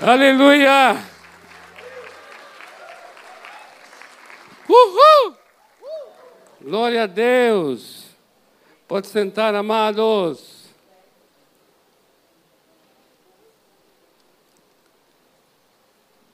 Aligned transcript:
Aleluia! 0.00 1.04
Uhul! 4.68 5.36
Glória 6.62 7.02
a 7.02 7.06
Deus! 7.06 8.06
Pode 8.86 9.08
sentar, 9.08 9.56
amados. 9.56 10.68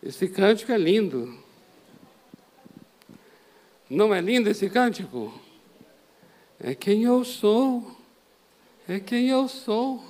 Esse 0.03 0.29
cântico 0.29 0.71
é 0.71 0.77
lindo. 0.77 1.43
Não 3.89 4.15
é 4.15 4.21
lindo 4.21 4.51
esse 4.51 4.69
cântico? 4.69 5.33
É 6.61 6.75
quem 6.75 7.05
eu 7.05 7.25
sou. 7.25 7.97
É 8.87 9.01
quem 9.01 9.31
eu 9.31 9.49
sou. 9.49 10.05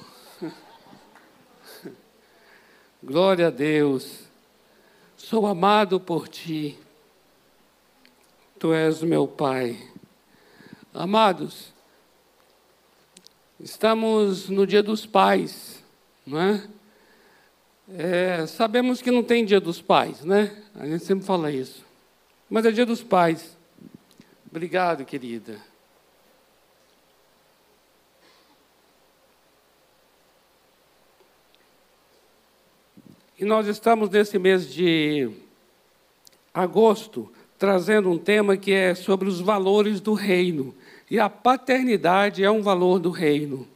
Glória 3.06 3.48
a 3.48 3.50
Deus. 3.50 4.20
Sou 5.14 5.46
amado 5.46 6.00
por 6.00 6.26
ti. 6.26 6.78
Tu 8.58 8.72
és 8.72 9.02
meu 9.02 9.28
Pai. 9.28 9.78
Amados, 10.94 11.74
estamos 13.60 14.48
no 14.48 14.66
Dia 14.66 14.82
dos 14.82 15.04
Pais, 15.04 15.84
não 16.26 16.40
é? 16.40 16.66
é? 17.90 18.46
Sabemos 18.46 19.02
que 19.02 19.10
não 19.10 19.22
tem 19.22 19.44
Dia 19.44 19.60
dos 19.60 19.82
Pais, 19.82 20.24
né? 20.24 20.64
A 20.74 20.86
gente 20.86 21.04
sempre 21.04 21.26
fala 21.26 21.52
isso. 21.52 21.84
Mas 22.48 22.64
é 22.64 22.70
Dia 22.70 22.86
dos 22.86 23.02
Pais. 23.02 23.54
Obrigado, 24.50 25.04
querida. 25.04 25.60
E 33.36 33.44
nós 33.44 33.66
estamos 33.66 34.08
nesse 34.10 34.38
mês 34.38 34.72
de 34.72 35.28
agosto 36.52 37.28
trazendo 37.58 38.08
um 38.08 38.18
tema 38.18 38.56
que 38.56 38.72
é 38.72 38.94
sobre 38.94 39.28
os 39.28 39.40
valores 39.40 40.00
do 40.00 40.14
reino. 40.14 40.72
E 41.10 41.18
a 41.18 41.28
paternidade 41.28 42.44
é 42.44 42.50
um 42.50 42.62
valor 42.62 43.00
do 43.00 43.10
reino. 43.10 43.66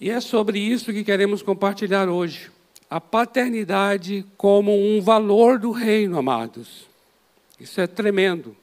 E 0.00 0.10
é 0.10 0.20
sobre 0.20 0.58
isso 0.58 0.92
que 0.92 1.04
queremos 1.04 1.42
compartilhar 1.42 2.08
hoje. 2.08 2.50
A 2.88 3.00
paternidade 3.00 4.26
como 4.36 4.74
um 4.74 5.00
valor 5.00 5.60
do 5.60 5.70
reino, 5.70 6.18
amados. 6.18 6.88
Isso 7.60 7.80
é 7.80 7.86
tremendo. 7.86 8.56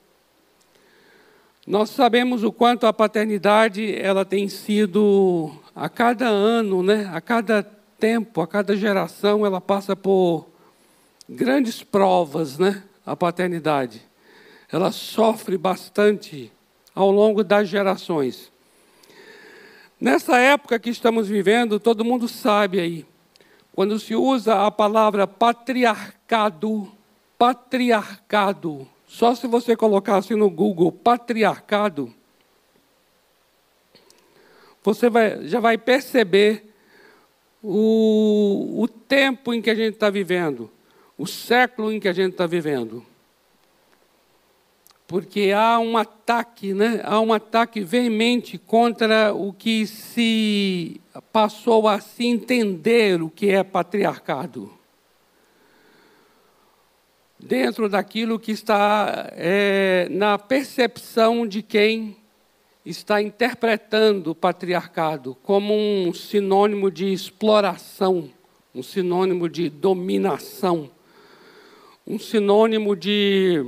Nós 1.66 1.92
sabemos 1.92 2.44
o 2.44 2.52
quanto 2.52 2.86
a 2.86 2.92
paternidade 2.92 3.96
ela 3.96 4.26
tem 4.26 4.50
sido 4.50 5.54
a 5.76 5.88
cada 5.88 6.28
ano, 6.28 6.84
né, 6.84 7.10
a 7.14 7.22
cada 7.22 7.77
tempo, 8.00 8.42
a 8.42 8.48
cada 8.48 8.76
geração, 8.76 9.46
ela 9.46 9.60
passa 9.60 9.96
por 9.96 10.48
grandes 11.28 11.84
provas, 11.84 12.58
né? 12.58 12.84
A 13.06 13.16
paternidade. 13.16 14.02
Ela 14.72 14.92
sofre 14.92 15.58
bastante 15.58 16.52
ao 16.94 17.12
longo 17.12 17.44
das 17.44 17.68
gerações. 17.70 18.52
Nessa 20.00 20.38
época 20.38 20.80
que 20.80 20.90
estamos 20.90 21.28
vivendo, 21.28 21.80
todo 21.80 22.06
mundo 22.06 22.28
sabe 22.28 22.80
aí, 22.80 23.06
quando 23.74 24.00
se 24.00 24.16
usa 24.16 24.66
a 24.66 24.72
palavra 24.72 25.26
patriarcado, 25.26 26.92
patriarcado, 27.38 28.88
só 29.08 29.34
se 29.34 29.48
você 29.48 29.76
colocar 29.76 30.18
assim 30.18 30.36
no 30.36 30.50
Google 30.50 30.92
patriarcado, 30.92 32.14
você 34.84 35.10
vai, 35.10 35.48
já 35.48 35.60
vai 35.60 35.78
perceber 35.78 36.67
o, 37.62 38.82
o 38.82 38.88
tempo 38.88 39.54
em 39.54 39.62
que 39.62 39.70
a 39.70 39.76
gente 39.76 39.94
está 39.94 40.10
vivendo, 40.10 40.70
o 41.18 41.26
século 41.26 41.92
em 41.92 42.00
que 42.00 42.08
a 42.08 42.14
gente 42.14 42.32
está 42.32 42.46
vivendo. 42.46 43.06
Porque 45.08 45.54
há 45.56 45.80
um 45.80 45.98
ataque, 45.98 46.74
né? 46.74 47.00
há 47.04 47.20
um 47.22 47.32
ataque 47.32 47.80
veemente 47.80 48.58
contra 48.58 49.34
o 49.34 49.54
que 49.54 49.88
se 49.88 51.00
passou 51.32 51.88
a 51.88 52.02
se 52.02 52.26
entender 52.26 53.22
o 53.22 53.30
que 53.30 53.50
é 53.50 53.64
patriarcado. 53.64 54.72
Dentro 57.40 57.88
daquilo 57.88 58.38
que 58.38 58.52
está 58.52 59.30
é, 59.32 60.08
na 60.12 60.38
percepção 60.38 61.48
de 61.48 61.62
quem 61.62 62.18
está 62.90 63.22
interpretando 63.22 64.32
o 64.32 64.36
patriarcado 64.36 65.36
como 65.44 65.74
um 65.74 66.14
sinônimo 66.14 66.90
de 66.90 67.12
exploração, 67.12 68.32
um 68.74 68.82
sinônimo 68.82 69.50
de 69.50 69.70
dominação, 69.70 70.90
um 72.06 72.18
sinônimo 72.18 72.96
de 72.96 73.66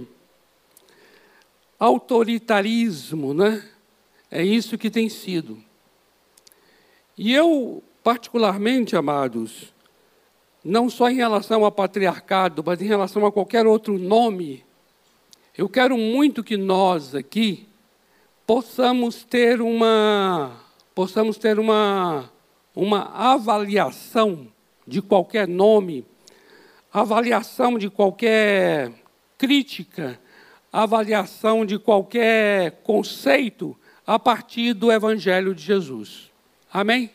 autoritarismo, 1.78 3.34
né? 3.34 3.68
É 4.32 4.42
isso 4.42 4.78
que 4.78 4.90
tem 4.90 5.10
sido. 5.10 5.62
E 7.18 7.34
eu, 7.34 7.84
particularmente, 8.02 8.96
amados, 8.96 9.74
não 10.64 10.90
só 10.90 11.10
em 11.10 11.16
relação 11.16 11.66
ao 11.66 11.72
patriarcado, 11.72 12.64
mas 12.66 12.82
em 12.82 12.86
relação 12.86 13.26
a 13.26 13.32
qualquer 13.32 13.68
outro 13.68 13.98
nome, 13.98 14.64
eu 15.58 15.68
quero 15.68 15.98
muito 15.98 16.42
que 16.42 16.56
nós 16.56 17.14
aqui 17.14 17.69
possamos 18.50 19.24
ter 19.24 19.62
uma 19.62 20.60
possamos 20.96 21.38
ter 21.38 21.60
uma 21.60 22.32
uma 22.76 23.04
avaliação 23.14 24.48
de 24.88 25.04
qualquer 25.04 25.48
nome, 25.48 26.04
avaliação 26.92 27.78
de 27.78 27.92
qualquer 27.92 28.92
crítica, 29.38 30.20
avaliação 30.74 31.64
de 31.64 31.78
qualquer 31.78 32.82
conceito 32.82 33.78
a 34.04 34.18
partir 34.18 34.74
do 34.74 34.92
Evangelho 34.92 35.54
de 35.54 35.62
Jesus. 35.62 36.32
Amém? 36.74 37.12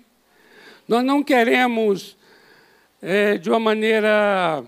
Nós 0.87 1.05
não 1.05 1.21
queremos, 1.21 2.17
é, 3.03 3.39
de 3.39 3.51
uma 3.51 3.59
maneira 3.59 4.63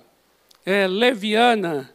é, 0.65 0.88
leviana, 0.88 1.94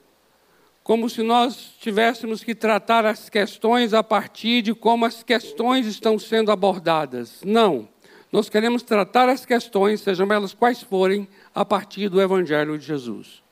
como 0.83 1.09
se 1.09 1.21
nós 1.21 1.73
tivéssemos 1.79 2.43
que 2.43 2.55
tratar 2.55 3.05
as 3.05 3.29
questões 3.29 3.93
a 3.93 4.03
partir 4.03 4.61
de 4.61 4.73
como 4.73 5.05
as 5.05 5.23
questões 5.23 5.85
estão 5.85 6.17
sendo 6.17 6.51
abordadas. 6.51 7.39
Não. 7.45 7.87
Nós 8.31 8.49
queremos 8.49 8.81
tratar 8.81 9.29
as 9.29 9.45
questões, 9.45 10.01
sejam 10.01 10.31
elas 10.31 10.53
quais 10.53 10.81
forem, 10.81 11.27
a 11.53 11.65
partir 11.65 12.09
do 12.09 12.21
Evangelho 12.21 12.77
de 12.77 12.85
Jesus. 12.85 13.43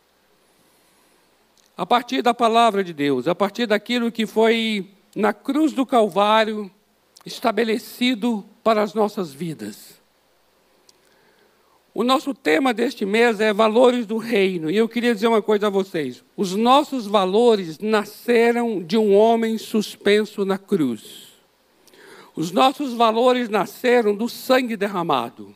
A 1.77 1.85
partir 1.85 2.21
da 2.21 2.33
palavra 2.33 2.83
de 2.83 2.93
Deus, 2.93 3.27
a 3.27 3.35
partir 3.35 3.65
daquilo 3.65 4.11
que 4.11 4.25
foi 4.25 4.89
na 5.15 5.33
cruz 5.33 5.73
do 5.73 5.85
Calvário 5.85 6.71
estabelecido 7.25 8.45
para 8.63 8.81
as 8.81 8.93
nossas 8.93 9.33
vidas. 9.33 9.98
O 11.93 12.03
nosso 12.03 12.33
tema 12.33 12.73
deste 12.73 13.05
mês 13.05 13.39
é 13.39 13.51
valores 13.51 14.05
do 14.05 14.17
reino. 14.17 14.69
E 14.69 14.77
eu 14.77 14.87
queria 14.87 15.13
dizer 15.13 15.27
uma 15.27 15.41
coisa 15.41 15.67
a 15.67 15.69
vocês. 15.69 16.23
Os 16.37 16.55
nossos 16.55 17.07
valores 17.07 17.79
nasceram 17.79 18.81
de 18.81 18.97
um 18.97 19.15
homem 19.15 19.57
suspenso 19.57 20.45
na 20.45 20.57
cruz. 20.57 21.29
Os 22.35 22.51
nossos 22.51 22.93
valores 22.93 23.49
nasceram 23.49 24.15
do 24.15 24.29
sangue 24.29 24.77
derramado. 24.77 25.53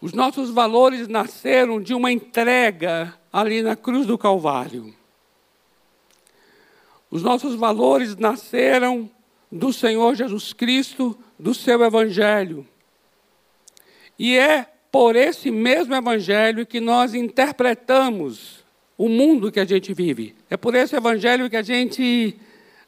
Os 0.00 0.12
nossos 0.12 0.50
valores 0.50 1.06
nasceram 1.06 1.80
de 1.80 1.94
uma 1.94 2.10
entrega 2.10 3.14
ali 3.32 3.62
na 3.62 3.76
cruz 3.76 4.06
do 4.06 4.18
Calvário. 4.18 4.94
Os 7.10 7.22
nossos 7.22 7.54
valores 7.54 8.16
nasceram 8.16 9.08
do 9.50 9.72
Senhor 9.72 10.14
Jesus 10.14 10.52
Cristo, 10.52 11.16
do 11.38 11.54
seu 11.54 11.82
Evangelho. 11.82 12.66
E 14.18 14.36
é 14.36 14.66
por 14.90 15.14
esse 15.14 15.50
mesmo 15.50 15.94
evangelho 15.94 16.64
que 16.64 16.80
nós 16.80 17.14
interpretamos 17.14 18.64
o 18.96 19.08
mundo 19.08 19.52
que 19.52 19.60
a 19.60 19.64
gente 19.64 19.92
vive. 19.92 20.34
É 20.48 20.56
por 20.56 20.74
esse 20.74 20.96
evangelho 20.96 21.50
que 21.50 21.56
a 21.56 21.62
gente 21.62 22.36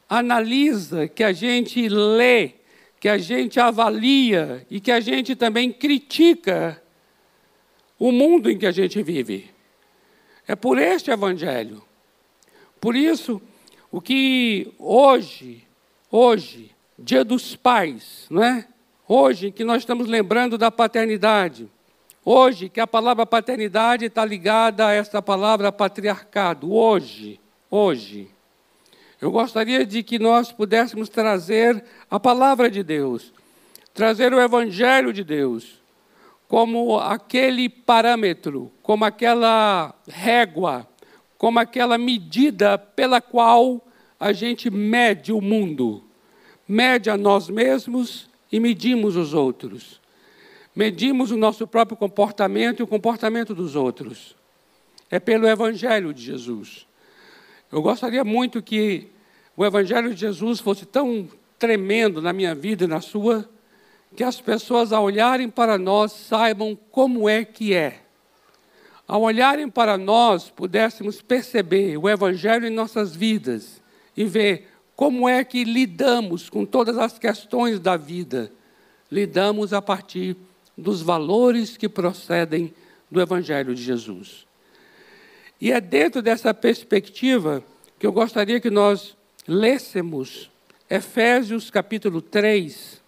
analisa, 0.07 1.07
que 1.07 1.23
a 1.23 1.31
gente 1.31 1.87
lê, 1.87 2.53
que 2.99 3.07
a 3.07 3.17
gente 3.17 3.59
avalia 3.59 4.65
e 4.69 4.79
que 4.79 4.91
a 4.91 4.99
gente 4.99 5.35
também 5.35 5.71
critica 5.71 6.81
o 7.97 8.11
mundo 8.11 8.49
em 8.49 8.57
que 8.57 8.65
a 8.65 8.71
gente 8.71 9.01
vive. 9.03 9.49
É 10.47 10.55
por 10.55 10.79
este 10.79 11.11
evangelho. 11.11 11.83
Por 12.81 12.95
isso, 12.95 13.41
o 13.91 14.01
que 14.01 14.73
hoje, 14.79 15.63
hoje, 16.09 16.71
Dia 16.97 17.23
dos 17.23 17.55
Pais, 17.55 18.25
não 18.29 18.43
é? 18.43 18.67
Hoje 19.11 19.49
que 19.49 19.63
nós 19.63 19.77
estamos 19.81 20.05
lembrando 20.05 20.55
da 20.55 20.69
paternidade, 20.69 21.67
hoje 22.23 22.69
que 22.69 22.79
a 22.79 22.85
palavra 22.85 23.25
paternidade 23.25 24.05
está 24.05 24.23
ligada 24.23 24.85
a 24.85 24.93
essa 24.93 25.19
palavra 25.19 25.71
patriarcado, 25.71 26.71
hoje, 26.71 27.39
hoje. 27.71 28.29
Eu 29.19 29.31
gostaria 29.31 29.83
de 29.83 30.03
que 30.03 30.19
nós 30.19 30.51
pudéssemos 30.51 31.09
trazer 31.09 31.83
a 32.07 32.19
palavra 32.19 32.69
de 32.69 32.83
Deus, 32.83 33.33
trazer 33.95 34.31
o 34.31 34.39
evangelho 34.39 35.11
de 35.11 35.23
Deus, 35.23 35.81
como 36.47 36.99
aquele 36.99 37.67
parâmetro, 37.67 38.71
como 38.83 39.05
aquela 39.05 39.91
régua, 40.07 40.87
como 41.35 41.57
aquela 41.57 41.97
medida 41.97 42.77
pela 42.77 43.19
qual 43.19 43.83
a 44.19 44.31
gente 44.33 44.69
mede 44.69 45.33
o 45.33 45.41
mundo, 45.41 46.03
mede 46.67 47.09
a 47.09 47.17
nós 47.17 47.49
mesmos 47.49 48.28
e 48.51 48.59
medimos 48.59 49.15
os 49.15 49.33
outros. 49.33 49.99
Medimos 50.75 51.31
o 51.31 51.37
nosso 51.37 51.67
próprio 51.67 51.97
comportamento 51.97 52.79
e 52.79 52.83
o 52.83 52.87
comportamento 52.87 53.53
dos 53.53 53.75
outros. 53.75 54.35
É 55.09 55.19
pelo 55.19 55.47
Evangelho 55.47 56.13
de 56.13 56.21
Jesus. 56.21 56.87
Eu 57.71 57.81
gostaria 57.81 58.23
muito 58.23 58.61
que 58.61 59.07
o 59.57 59.65
Evangelho 59.65 60.13
de 60.13 60.19
Jesus 60.19 60.59
fosse 60.59 60.85
tão 60.85 61.27
tremendo 61.57 62.21
na 62.21 62.31
minha 62.31 62.55
vida 62.55 62.85
e 62.85 62.87
na 62.87 63.01
sua, 63.01 63.49
que 64.15 64.23
as 64.23 64.39
pessoas, 64.39 64.93
ao 64.93 65.03
olharem 65.03 65.49
para 65.49 65.77
nós, 65.77 66.13
saibam 66.13 66.77
como 66.89 67.27
é 67.27 67.43
que 67.43 67.73
é. 67.73 68.01
Ao 69.07 69.21
olharem 69.21 69.69
para 69.69 69.97
nós, 69.97 70.49
pudéssemos 70.49 71.21
perceber 71.21 71.97
o 71.97 72.07
Evangelho 72.07 72.67
em 72.67 72.69
nossas 72.69 73.15
vidas 73.15 73.81
e 74.15 74.23
ver 74.23 74.68
como 74.99 75.29
é 75.29 75.45
que 75.45 75.63
lidamos 75.63 76.49
com 76.49 76.65
todas 76.65 76.97
as 76.97 77.17
questões 77.17 77.79
da 77.79 77.95
vida. 77.95 78.51
Lidamos 79.09 79.71
a 79.71 79.81
partir 79.81 80.35
dos 80.77 81.01
valores 81.01 81.77
que 81.77 81.87
procedem 81.87 82.73
do 83.09 83.21
Evangelho 83.21 83.73
de 83.73 83.81
Jesus. 83.81 84.45
E 85.61 85.71
é 85.71 85.79
dentro 85.79 86.21
dessa 86.21 86.53
perspectiva 86.53 87.63
que 87.97 88.05
eu 88.05 88.11
gostaria 88.11 88.59
que 88.59 88.69
nós 88.69 89.15
lêssemos 89.47 90.51
Efésios 90.89 91.71
capítulo 91.71 92.21
3, 92.21 93.01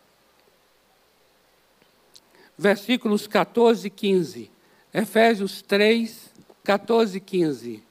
versículos 2.58 3.28
14 3.28 3.88
e 3.88 3.90
15. 3.90 4.52
Efésios 4.94 5.62
3, 5.62 6.32
14 6.64 7.18
e 7.18 7.20
15. 7.20 7.91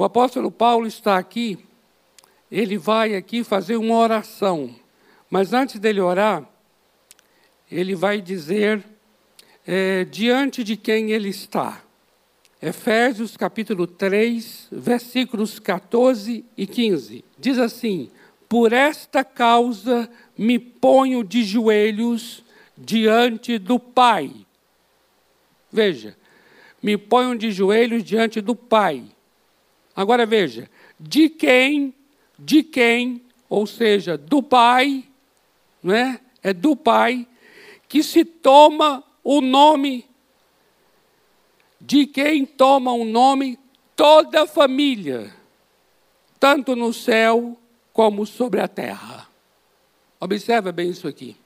O 0.00 0.04
apóstolo 0.04 0.50
Paulo 0.50 0.86
está 0.86 1.18
aqui, 1.18 1.58
ele 2.50 2.78
vai 2.78 3.14
aqui 3.14 3.44
fazer 3.44 3.76
uma 3.76 3.98
oração, 3.98 4.74
mas 5.28 5.52
antes 5.52 5.78
dele 5.78 6.00
orar, 6.00 6.48
ele 7.70 7.94
vai 7.94 8.22
dizer 8.22 8.82
é, 9.66 10.06
diante 10.06 10.64
de 10.64 10.74
quem 10.74 11.10
ele 11.10 11.28
está. 11.28 11.82
Efésios 12.62 13.36
capítulo 13.36 13.86
3, 13.86 14.68
versículos 14.72 15.58
14 15.58 16.46
e 16.56 16.66
15. 16.66 17.22
Diz 17.38 17.58
assim: 17.58 18.10
Por 18.48 18.72
esta 18.72 19.22
causa 19.22 20.08
me 20.34 20.58
ponho 20.58 21.22
de 21.22 21.42
joelhos 21.42 22.42
diante 22.74 23.58
do 23.58 23.78
Pai. 23.78 24.32
Veja, 25.70 26.16
me 26.82 26.96
ponho 26.96 27.36
de 27.36 27.52
joelhos 27.52 28.02
diante 28.02 28.40
do 28.40 28.56
Pai. 28.56 29.04
Agora 30.00 30.24
veja, 30.24 30.66
de 30.98 31.28
quem, 31.28 31.94
de 32.38 32.62
quem, 32.62 33.20
ou 33.50 33.66
seja, 33.66 34.16
do 34.16 34.42
Pai, 34.42 35.04
não 35.82 35.94
é? 35.94 36.18
É 36.42 36.54
do 36.54 36.74
Pai 36.74 37.28
que 37.86 38.02
se 38.02 38.24
toma 38.24 39.04
o 39.22 39.42
nome 39.42 40.08
de 41.78 42.06
quem 42.06 42.46
toma 42.46 42.94
o 42.94 43.04
nome 43.04 43.58
toda 43.94 44.44
a 44.44 44.46
família, 44.46 45.36
tanto 46.38 46.74
no 46.74 46.94
céu 46.94 47.58
como 47.92 48.24
sobre 48.24 48.62
a 48.62 48.68
terra. 48.68 49.28
Observa 50.18 50.72
bem 50.72 50.88
isso 50.88 51.06
aqui. 51.06 51.36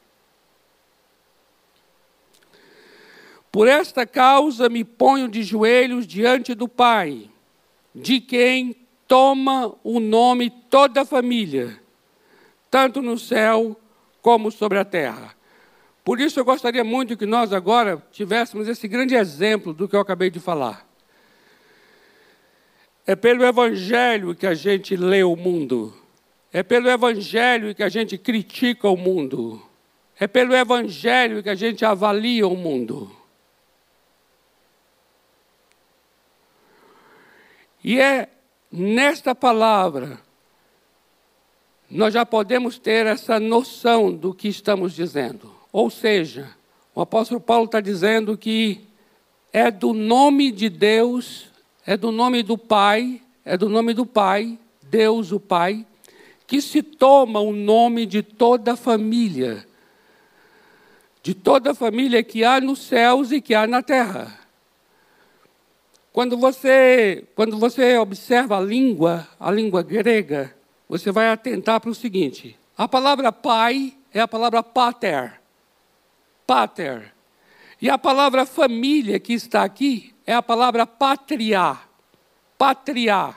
Por 3.50 3.66
esta 3.66 4.06
causa 4.06 4.68
me 4.68 4.84
ponho 4.84 5.26
de 5.26 5.42
joelhos 5.42 6.06
diante 6.06 6.54
do 6.54 6.68
Pai, 6.68 7.33
de 7.94 8.20
quem 8.20 8.76
toma 9.06 9.74
o 9.84 10.00
nome 10.00 10.50
toda 10.68 11.02
a 11.02 11.04
família, 11.04 11.78
tanto 12.70 13.00
no 13.00 13.18
céu 13.18 13.78
como 14.20 14.50
sobre 14.50 14.78
a 14.78 14.84
terra. 14.84 15.34
Por 16.02 16.20
isso 16.20 16.38
eu 16.38 16.44
gostaria 16.44 16.84
muito 16.84 17.16
que 17.16 17.24
nós 17.24 17.52
agora 17.52 18.02
tivéssemos 18.12 18.68
esse 18.68 18.86
grande 18.88 19.14
exemplo 19.14 19.72
do 19.72 19.88
que 19.88 19.96
eu 19.96 20.00
acabei 20.00 20.30
de 20.30 20.40
falar. 20.40 20.86
É 23.06 23.14
pelo 23.14 23.44
Evangelho 23.44 24.34
que 24.34 24.46
a 24.46 24.54
gente 24.54 24.96
lê 24.96 25.22
o 25.22 25.36
mundo. 25.36 25.94
É 26.52 26.62
pelo 26.62 26.88
Evangelho 26.88 27.74
que 27.74 27.82
a 27.82 27.88
gente 27.88 28.16
critica 28.18 28.88
o 28.88 28.96
mundo. 28.96 29.62
É 30.18 30.26
pelo 30.26 30.54
Evangelho 30.54 31.42
que 31.42 31.50
a 31.50 31.54
gente 31.54 31.84
avalia 31.84 32.46
o 32.46 32.56
mundo. 32.56 33.10
E 37.84 38.00
é 38.00 38.28
nesta 38.72 39.34
palavra 39.34 40.18
nós 41.90 42.14
já 42.14 42.24
podemos 42.26 42.78
ter 42.78 43.06
essa 43.06 43.38
noção 43.38 44.12
do 44.12 44.34
que 44.34 44.48
estamos 44.48 44.94
dizendo. 44.94 45.52
Ou 45.70 45.90
seja, 45.90 46.50
o 46.94 47.00
apóstolo 47.00 47.40
Paulo 47.40 47.66
está 47.66 47.80
dizendo 47.80 48.36
que 48.36 48.80
é 49.52 49.70
do 49.70 49.92
nome 49.92 50.50
de 50.50 50.68
Deus, 50.68 51.46
é 51.86 51.96
do 51.96 52.10
nome 52.10 52.42
do 52.42 52.56
Pai, 52.56 53.20
é 53.44 53.56
do 53.56 53.68
nome 53.68 53.92
do 53.92 54.06
Pai, 54.06 54.58
Deus 54.82 55.30
o 55.30 55.38
Pai, 55.38 55.86
que 56.46 56.60
se 56.60 56.82
toma 56.82 57.38
o 57.38 57.52
nome 57.52 58.06
de 58.06 58.22
toda 58.22 58.72
a 58.72 58.76
família, 58.76 59.64
de 61.22 61.34
toda 61.34 61.72
a 61.72 61.74
família 61.74 62.22
que 62.22 62.42
há 62.44 62.60
nos 62.60 62.80
céus 62.80 63.30
e 63.30 63.40
que 63.40 63.54
há 63.54 63.66
na 63.66 63.82
terra. 63.82 64.43
Quando 66.14 66.38
você, 66.38 67.26
quando 67.34 67.58
você 67.58 67.98
observa 67.98 68.56
a 68.56 68.60
língua, 68.60 69.28
a 69.38 69.50
língua 69.50 69.82
grega, 69.82 70.56
você 70.88 71.12
vai 71.12 71.28
atentar 71.28 71.78
para 71.78 71.90
o 71.90 71.94
seguinte: 71.94 72.56
a 72.74 72.88
palavra 72.88 73.30
pai 73.30 73.92
é 74.14 74.20
a 74.20 74.28
palavra 74.28 74.62
pater 74.62 75.44
pater. 76.46 77.12
E 77.80 77.90
a 77.90 77.98
palavra 77.98 78.46
família 78.46 79.18
que 79.18 79.32
está 79.32 79.64
aqui 79.64 80.14
é 80.26 80.34
a 80.34 80.42
palavra 80.42 80.86
patria. 80.86 81.78
Patria. 82.56 83.34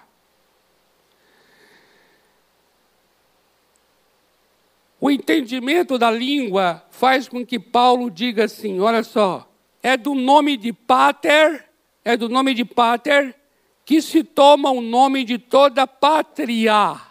O 4.99 5.11
entendimento 5.11 5.97
da 5.97 6.09
língua 6.09 6.83
faz 6.89 7.27
com 7.27 7.45
que 7.45 7.59
Paulo 7.59 8.09
diga 8.09 8.45
assim: 8.45 8.79
olha 8.79 9.03
só, 9.03 9.49
é 9.81 9.97
do 9.97 10.13
nome 10.13 10.57
de 10.57 10.71
pater, 10.71 11.66
é 12.07 12.15
do 12.15 12.29
nome 12.29 12.53
de 12.53 12.63
pater 12.63 13.35
que 13.83 14.01
se 14.01 14.23
toma 14.23 14.71
o 14.71 14.79
nome 14.79 15.25
de 15.25 15.37
toda 15.37 15.85
pátria, 15.85 17.01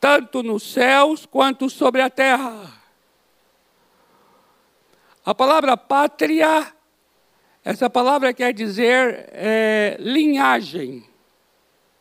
tanto 0.00 0.42
nos 0.42 0.64
céus 0.72 1.24
quanto 1.24 1.70
sobre 1.70 2.02
a 2.02 2.10
terra. 2.10 2.72
A 5.24 5.32
palavra 5.32 5.76
pátria, 5.76 6.74
essa 7.64 7.88
palavra 7.88 8.34
quer 8.34 8.52
dizer 8.52 9.28
é, 9.32 9.96
linhagem. 10.00 11.08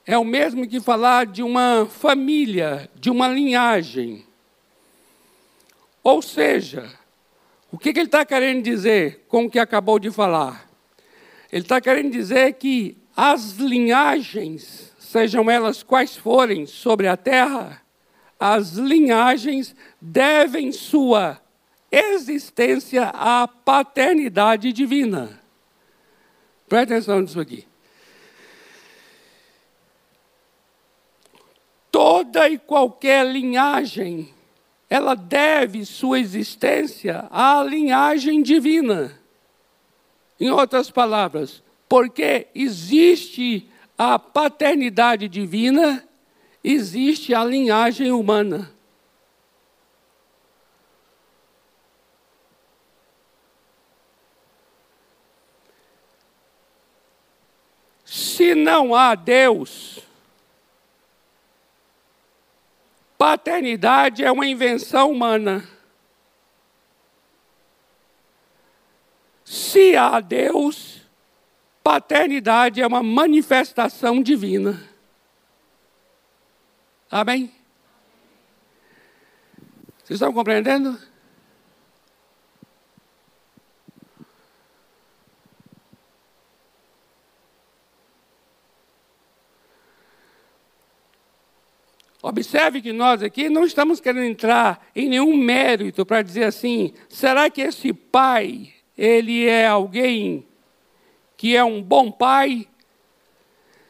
É 0.03 0.17
o 0.17 0.23
mesmo 0.23 0.67
que 0.67 0.81
falar 0.81 1.27
de 1.27 1.43
uma 1.43 1.85
família, 1.85 2.89
de 2.95 3.11
uma 3.11 3.27
linhagem. 3.27 4.25
Ou 6.03 6.23
seja, 6.23 6.91
o 7.75 7.77
que, 7.77 7.91
que 7.91 7.99
ele 7.99 8.07
está 8.07 8.23
querendo 8.23 8.63
dizer 8.63 9.25
com 9.27 9.43
o 9.43 9.49
que 9.49 9.59
acabou 9.59 9.99
de 9.99 10.09
falar? 10.09 10.65
Ele 11.51 11.63
está 11.63 11.81
querendo 11.81 12.09
dizer 12.09 12.53
que 12.53 12.97
as 13.13 13.57
linhagens, 13.57 14.95
sejam 14.97 15.51
elas 15.51 15.83
quais 15.83 16.15
forem 16.15 16.65
sobre 16.65 17.05
a 17.05 17.17
terra, 17.17 17.81
as 18.39 18.75
linhagens 18.75 19.75
devem 19.99 20.71
sua 20.71 21.37
existência 21.91 23.09
à 23.13 23.45
paternidade 23.45 24.71
divina. 24.71 25.37
Preste 26.69 26.93
atenção 26.93 27.19
nisso 27.19 27.41
aqui. 27.41 27.67
Toda 31.91 32.47
e 32.47 32.57
qualquer 32.57 33.25
linhagem, 33.25 34.33
ela 34.89 35.15
deve 35.15 35.85
sua 35.85 36.19
existência 36.19 37.27
à 37.31 37.63
linhagem 37.63 38.41
divina. 38.41 39.19
Em 40.39 40.49
outras 40.49 40.91
palavras, 40.91 41.63
porque 41.87 42.47
existe 42.53 43.69
a 43.97 44.19
paternidade 44.19 45.27
divina, 45.27 46.07
existe 46.63 47.33
a 47.33 47.43
linhagem 47.43 48.11
humana. 48.11 48.71
Se 58.03 58.53
não 58.53 58.93
há 58.93 59.15
Deus, 59.15 60.04
Paternidade 63.17 64.23
é 64.23 64.31
uma 64.31 64.45
invenção 64.45 65.11
humana. 65.11 65.67
Se 69.43 69.95
há 69.95 70.19
Deus, 70.19 71.01
paternidade 71.83 72.81
é 72.81 72.87
uma 72.87 73.03
manifestação 73.03 74.21
divina. 74.21 74.89
Amém? 77.09 77.53
Vocês 80.03 80.17
estão 80.17 80.33
compreendendo? 80.33 80.99
Observe 92.27 92.81
que 92.81 92.91
nós 92.91 93.21
aqui 93.21 93.49
não 93.49 93.63
estamos 93.63 93.99
querendo 93.99 94.25
entrar 94.25 94.87
em 94.95 95.07
nenhum 95.07 95.37
mérito 95.37 96.03
para 96.03 96.23
dizer 96.23 96.45
assim, 96.45 96.91
será 97.07 97.51
que 97.51 97.61
esse 97.61 97.93
pai, 97.93 98.73
ele 98.97 99.45
é 99.45 99.67
alguém 99.67 100.43
que 101.37 101.55
é 101.55 101.63
um 101.63 101.83
bom 101.83 102.11
pai? 102.11 102.67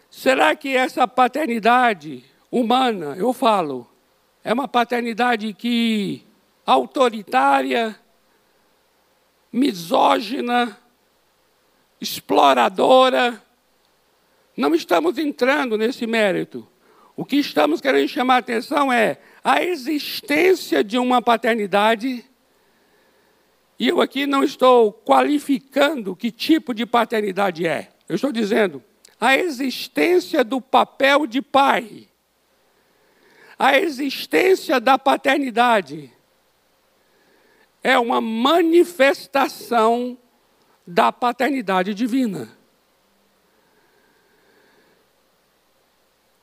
Será 0.10 0.54
que 0.54 0.76
essa 0.76 1.08
paternidade 1.08 2.26
humana, 2.52 3.16
eu 3.16 3.32
falo, 3.32 3.90
é 4.44 4.52
uma 4.54 4.68
paternidade 4.68 5.54
que 5.54 6.22
autoritária, 6.66 7.98
misógina, 9.50 10.78
exploradora? 12.02 13.42
Não 14.58 14.76
estamos 14.76 15.18
entrando 15.18 15.78
nesse 15.78 16.06
mérito. 16.06 16.68
O 17.16 17.24
que 17.24 17.38
estamos 17.38 17.80
querendo 17.80 18.10
chamar 18.10 18.36
a 18.36 18.40
atenção 18.40 18.92
é 18.92 19.18
a 19.44 19.64
existência 19.64 20.84
de 20.84 20.98
uma 20.98 21.22
paternidade. 21.22 22.26
E 23.80 23.88
eu 23.88 24.02
aqui 24.02 24.26
não 24.26 24.44
estou 24.44 24.92
qualificando 24.92 26.16
que 26.16 26.30
tipo 26.30 26.74
de 26.74 26.86
paternidade 26.86 27.66
é. 27.66 27.92
Eu 28.08 28.16
estou 28.16 28.32
dizendo 28.32 28.84
a 29.20 29.38
existência 29.38 30.44
do 30.44 30.60
papel 30.60 31.26
de 31.26 31.42
pai. 31.42 32.08
A 33.58 33.78
existência 33.80 34.82
da 34.82 35.00
paternidade 35.00 36.12
é 37.82 37.98
uma 37.98 38.20
manifestação 38.20 40.18
da 40.86 41.12
paternidade 41.12 41.94
divina. 41.94 42.55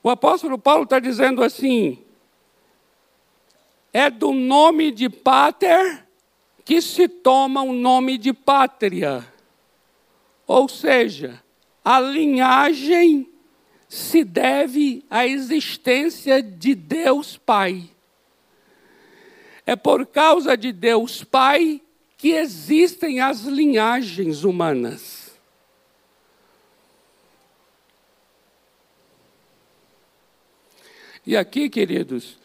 O 0.03 0.11
apóstolo 0.11 0.59
Paulo 0.59 0.85
está 0.85 0.99
dizendo 0.99 1.43
assim: 1.43 1.99
é 3.93 4.11
do 4.11 4.33
nome 4.33 4.91
de 4.91 5.09
pater 5.09 6.07
que 6.65 6.81
se 6.81 7.09
toma 7.09 7.63
o 7.63 7.73
nome 7.73 8.19
de 8.19 8.33
pátria. 8.33 9.27
Ou 10.47 10.69
seja, 10.69 11.43
a 11.85 12.01
linhagem 12.01 13.29
se 13.89 14.25
deve 14.25 15.05
à 15.11 15.27
existência 15.27 16.43
de 16.43 16.75
Deus 16.75 17.37
Pai. 17.37 17.91
É 19.67 19.77
por 19.77 20.07
causa 20.07 20.57
de 20.57 20.73
Deus 20.73 21.23
Pai 21.23 21.81
que 22.17 22.31
existem 22.31 23.21
as 23.21 23.43
linhagens 23.43 24.45
humanas. 24.45 25.22
E 31.25 31.37
aqui, 31.37 31.71
queridos, 31.71 32.37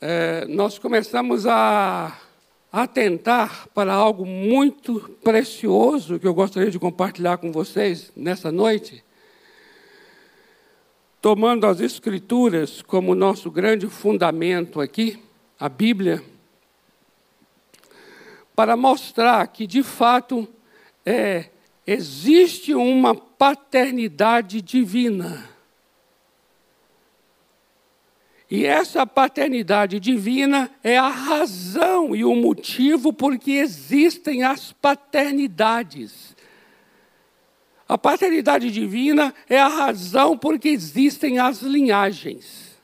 é, 0.00 0.44
nós 0.46 0.78
começamos 0.78 1.44
a 1.44 2.16
atentar 2.70 3.66
para 3.74 3.92
algo 3.92 4.24
muito 4.24 5.00
precioso 5.24 6.16
que 6.20 6.26
eu 6.26 6.32
gostaria 6.32 6.70
de 6.70 6.78
compartilhar 6.78 7.38
com 7.38 7.50
vocês 7.50 8.12
nessa 8.14 8.52
noite. 8.52 9.02
Tomando 11.20 11.66
as 11.66 11.80
Escrituras 11.80 12.80
como 12.80 13.12
nosso 13.12 13.50
grande 13.50 13.88
fundamento 13.88 14.80
aqui, 14.80 15.20
a 15.58 15.68
Bíblia, 15.68 16.22
para 18.54 18.76
mostrar 18.76 19.44
que, 19.48 19.66
de 19.66 19.82
fato, 19.82 20.46
é, 21.04 21.46
existe 21.84 22.72
uma 22.72 23.16
paternidade 23.16 24.62
divina 24.62 25.55
e 28.48 28.64
essa 28.64 29.04
paternidade 29.04 29.98
divina 29.98 30.70
é 30.82 30.96
a 30.96 31.08
razão 31.08 32.14
e 32.14 32.24
o 32.24 32.34
motivo 32.36 33.12
por 33.12 33.36
que 33.38 33.52
existem 33.52 34.44
as 34.44 34.72
paternidades. 34.72 36.36
A 37.88 37.98
paternidade 37.98 38.70
divina 38.70 39.34
é 39.48 39.58
a 39.58 39.66
razão 39.66 40.38
por 40.38 40.58
que 40.60 40.68
existem 40.68 41.40
as 41.40 41.60
linhagens. 41.60 42.76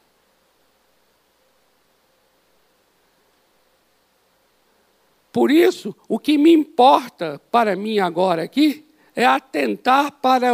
Por 5.33 5.51
isso, 5.51 5.97
o 6.09 6.19
que 6.19 6.37
me 6.37 6.53
importa 6.53 7.41
para 7.51 7.75
mim 7.77 8.01
agora 8.01 8.43
aqui 8.43 8.85
é 9.15 9.25
atentar 9.25 10.11
para 10.13 10.51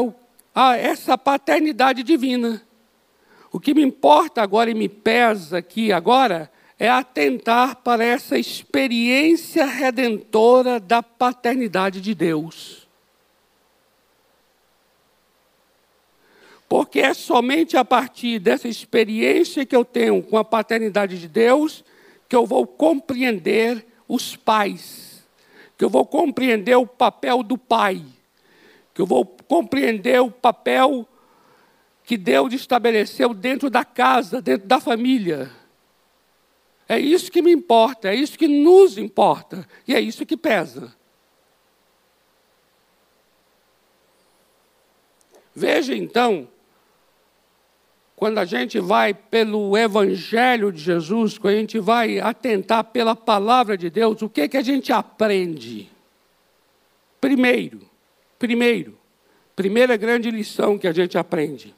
essa 0.77 1.17
paternidade 1.17 2.03
divina. 2.03 2.68
O 3.51 3.59
que 3.59 3.75
me 3.75 3.83
importa 3.83 4.43
agora 4.43 4.71
e 4.71 4.75
me 4.75 4.89
pesa 4.89 5.59
aqui 5.59 5.93
agora 5.93 6.51
é 6.79 6.89
atentar 6.89 7.77
para 7.77 8.05
essa 8.05 8.39
experiência 8.39 9.65
redentora 9.65 10.79
da 10.79 11.03
paternidade 11.03 12.01
de 12.01 12.15
Deus. 12.15 12.87
Porque 16.69 17.01
é 17.01 17.15
somente 17.15 17.77
a 17.77 17.85
partir 17.85 18.39
dessa 18.39 18.69
experiência 18.69 19.65
que 19.65 19.75
eu 19.75 19.85
tenho 19.85 20.23
com 20.23 20.37
a 20.37 20.45
paternidade 20.45 21.19
de 21.19 21.27
Deus 21.27 21.83
que 22.29 22.37
eu 22.37 22.45
vou 22.45 22.67
compreender 22.67 23.87
os 24.07 24.37
pais, 24.37 25.27
que 25.79 25.85
eu 25.85 25.89
vou 25.89 26.05
compreender 26.05 26.77
o 26.77 26.87
papel 26.87 27.43
do 27.43 27.57
pai, 27.57 28.05
que 28.93 29.01
eu 29.01 29.07
vou 29.07 29.25
compreender 29.25 30.21
o 30.21 30.31
papel 30.31 31.09
que 32.09 32.17
Deus 32.17 32.55
estabeleceu 32.55 33.35
dentro 33.35 33.69
da 33.69 33.85
casa, 33.85 34.41
dentro 34.41 34.67
da 34.67 34.81
família. 34.81 35.51
É 36.89 36.99
isso 36.99 37.31
que 37.31 37.43
me 37.43 37.53
importa, 37.53 38.09
é 38.09 38.15
isso 38.15 38.39
que 38.39 38.49
nos 38.49 38.97
importa, 38.97 39.69
e 39.87 39.95
é 39.95 40.01
isso 40.01 40.25
que 40.25 40.35
pesa. 40.35 40.97
Veja 45.55 45.95
então, 45.95 46.49
quando 48.17 48.39
a 48.39 48.47
gente 48.47 48.81
vai 48.81 49.13
pelo 49.13 49.77
Evangelho 49.77 50.73
de 50.73 50.81
Jesus, 50.81 51.37
quando 51.37 51.57
a 51.57 51.59
gente 51.59 51.79
vai 51.79 52.21
atentar 52.21 52.85
pela 52.85 53.15
palavra 53.15 53.77
de 53.77 53.91
Deus, 53.91 54.23
o 54.23 54.31
que, 54.31 54.49
que 54.49 54.57
a 54.57 54.63
gente 54.63 54.95
aprende? 54.95 55.91
Primeiro, 57.21 57.83
primeiro, 58.39 58.99
primeira 59.55 59.95
grande 59.95 60.31
lição 60.31 60.79
que 60.79 60.89
a 60.89 60.93
gente 60.93 61.19
aprende 61.19 61.77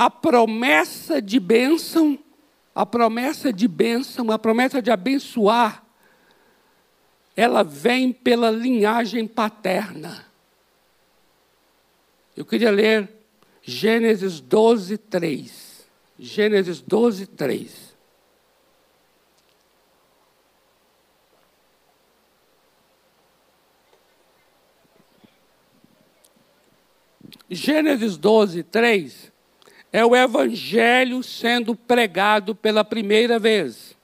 a 0.00 0.08
promessa 0.08 1.20
de 1.20 1.38
bênção, 1.38 2.18
a 2.74 2.86
promessa 2.86 3.52
de 3.52 3.68
bênção, 3.68 4.30
a 4.30 4.38
promessa 4.38 4.80
de 4.80 4.90
abençoar, 4.90 5.84
ela 7.36 7.62
vem 7.62 8.10
pela 8.10 8.50
linhagem 8.50 9.26
paterna. 9.26 10.24
Eu 12.34 12.46
queria 12.46 12.70
ler 12.70 13.10
Gênesis 13.60 14.40
12, 14.40 14.96
3. 14.96 15.86
Gênesis 16.18 16.80
12, 16.80 17.26
3. 17.26 17.94
Gênesis 27.50 28.16
12, 28.16 28.62
3 28.62 29.29
é 29.92 30.04
o 30.04 30.14
Evangelho 30.14 31.22
sendo 31.22 31.74
pregado 31.74 32.54
pela 32.54 32.84
primeira 32.84 33.38
vez. 33.38 33.96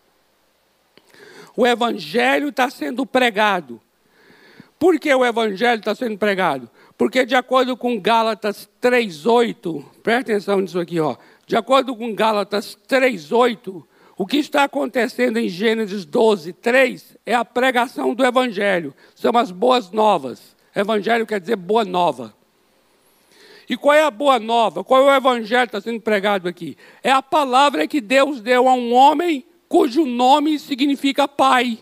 O 1.57 1.67
Evangelho 1.67 2.49
está 2.49 2.69
sendo 2.69 3.07
pregado. 3.07 3.81
Por 4.79 4.99
que 4.99 5.15
o 5.15 5.25
Evangelho 5.25 5.79
está 5.79 5.95
sendo 5.95 6.19
pregado? 6.19 6.69
Porque, 6.99 7.25
de 7.25 7.35
acordo 7.35 7.77
com 7.77 7.99
Gálatas 8.01 8.69
3,8, 8.81 9.85
presta 10.03 10.33
atenção 10.33 10.61
nisso 10.61 10.79
aqui, 10.79 11.01
ó. 11.01 11.17
De 11.47 11.57
acordo 11.57 11.97
com 11.97 12.15
Gálatas 12.15 12.77
3,8, 12.89 13.83
o 14.19 14.27
que 14.27 14.39
está 14.39 14.65
acontecendo 14.65 15.39
em 15.39 15.49
Gênesis 15.49 16.05
12, 16.05 16.53
3 16.55 17.17
é 17.25 17.35
a 17.35 17.45
pregação 17.45 18.15
do 18.15 18.25
Evangelho. 18.25 18.95
São 19.15 19.37
as 19.37 19.51
boas 19.51 19.91
novas. 19.91 20.57
Evangelho 20.75 21.27
quer 21.27 21.41
dizer 21.41 21.57
boa 21.57 21.85
nova. 21.85 22.36
E 23.69 23.77
qual 23.77 23.95
é 23.95 24.03
a 24.03 24.11
boa 24.11 24.39
nova? 24.39 24.85
Qual 24.85 25.03
é 25.03 25.13
o 25.13 25.17
evangelho 25.17 25.69
que 25.69 25.77
está 25.77 25.81
sendo 25.81 26.01
pregado 26.01 26.49
aqui? 26.49 26.77
É 27.03 27.11
a 27.11 27.23
palavra 27.23 27.87
que 27.87 28.01
Deus 28.01 28.41
deu 28.41 28.69
a 28.69 28.75
um 28.75 28.93
homem 28.93 29.45
cujo 29.69 30.05
nome 30.05 30.59
significa 30.59 31.27
pai. 31.27 31.79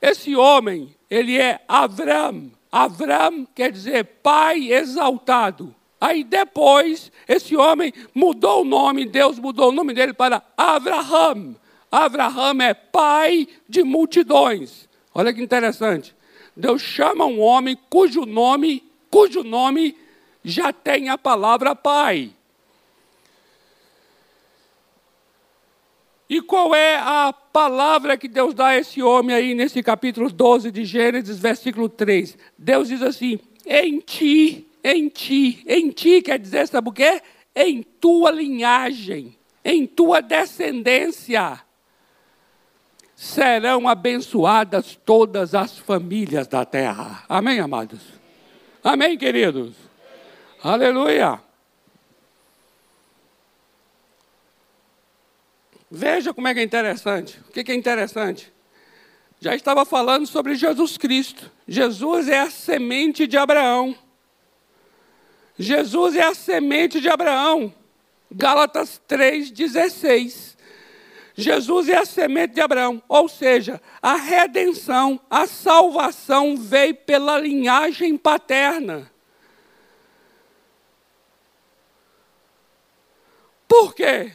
esse 0.00 0.34
homem, 0.34 0.94
ele 1.10 1.38
é 1.38 1.60
Avram. 1.68 2.50
Avram 2.70 3.46
quer 3.54 3.70
dizer 3.72 4.04
pai 4.22 4.72
exaltado. 4.72 5.74
Aí 6.00 6.22
depois, 6.22 7.10
esse 7.26 7.56
homem 7.56 7.92
mudou 8.14 8.62
o 8.62 8.64
nome, 8.64 9.04
Deus 9.04 9.38
mudou 9.38 9.70
o 9.70 9.72
nome 9.72 9.92
dele 9.92 10.12
para 10.12 10.42
Abraham. 10.56 11.56
Abraham 11.90 12.62
é 12.62 12.74
pai 12.74 13.48
de 13.68 13.82
multidões. 13.82 14.88
Olha 15.14 15.32
que 15.32 15.42
interessante. 15.42 16.14
Deus 16.56 16.82
chama 16.82 17.24
um 17.24 17.40
homem 17.40 17.76
cujo 17.88 18.24
nome, 18.26 18.84
cujo 19.10 19.42
nome 19.42 19.96
já 20.44 20.72
tem 20.72 21.08
a 21.08 21.18
palavra 21.18 21.74
pai. 21.74 22.30
E 26.28 26.42
qual 26.42 26.74
é 26.74 26.96
a 26.96 27.32
palavra 27.32 28.16
que 28.16 28.28
Deus 28.28 28.52
dá 28.52 28.68
a 28.68 28.76
esse 28.76 29.02
homem 29.02 29.34
aí 29.34 29.54
nesse 29.54 29.82
capítulo 29.82 30.30
12 30.30 30.70
de 30.70 30.84
Gênesis, 30.84 31.38
versículo 31.38 31.88
3? 31.88 32.36
Deus 32.56 32.88
diz 32.88 33.00
assim: 33.00 33.38
Em 33.64 33.98
ti, 33.98 34.68
em 34.84 35.08
ti, 35.08 35.64
em 35.66 35.90
ti 35.90 36.20
quer 36.20 36.38
dizer, 36.38 36.68
sabe 36.68 36.90
o 36.90 36.92
quê? 36.92 37.22
Em 37.54 37.82
tua 37.82 38.30
linhagem, 38.30 39.38
em 39.64 39.86
tua 39.86 40.20
descendência 40.20 41.62
serão 43.18 43.88
abençoadas 43.88 44.96
todas 45.04 45.52
as 45.52 45.76
famílias 45.76 46.46
da 46.46 46.64
terra. 46.64 47.24
Amém, 47.28 47.58
amados? 47.58 48.17
Amém, 48.88 49.18
queridos? 49.18 49.74
Aleluia. 50.64 51.38
Veja 55.90 56.32
como 56.32 56.48
é 56.48 56.54
que 56.54 56.60
é 56.60 56.62
interessante. 56.62 57.38
O 57.46 57.52
que 57.52 57.70
é 57.70 57.74
interessante? 57.74 58.50
Já 59.40 59.54
estava 59.54 59.84
falando 59.84 60.26
sobre 60.26 60.54
Jesus 60.54 60.96
Cristo. 60.96 61.52
Jesus 61.68 62.28
é 62.28 62.38
a 62.38 62.50
semente 62.50 63.26
de 63.26 63.36
Abraão. 63.36 63.94
Jesus 65.58 66.16
é 66.16 66.22
a 66.22 66.34
semente 66.34 66.98
de 66.98 67.10
Abraão. 67.10 67.74
Gálatas 68.32 69.02
3,16. 69.06 70.56
Jesus 71.40 71.88
é 71.88 71.98
a 71.98 72.04
semente 72.04 72.54
de 72.54 72.60
Abraão, 72.60 73.00
ou 73.08 73.28
seja, 73.28 73.80
a 74.02 74.16
redenção, 74.16 75.20
a 75.30 75.46
salvação 75.46 76.56
veio 76.56 76.96
pela 76.96 77.38
linhagem 77.38 78.16
paterna. 78.16 79.08
Por 83.68 83.94
quê? 83.94 84.32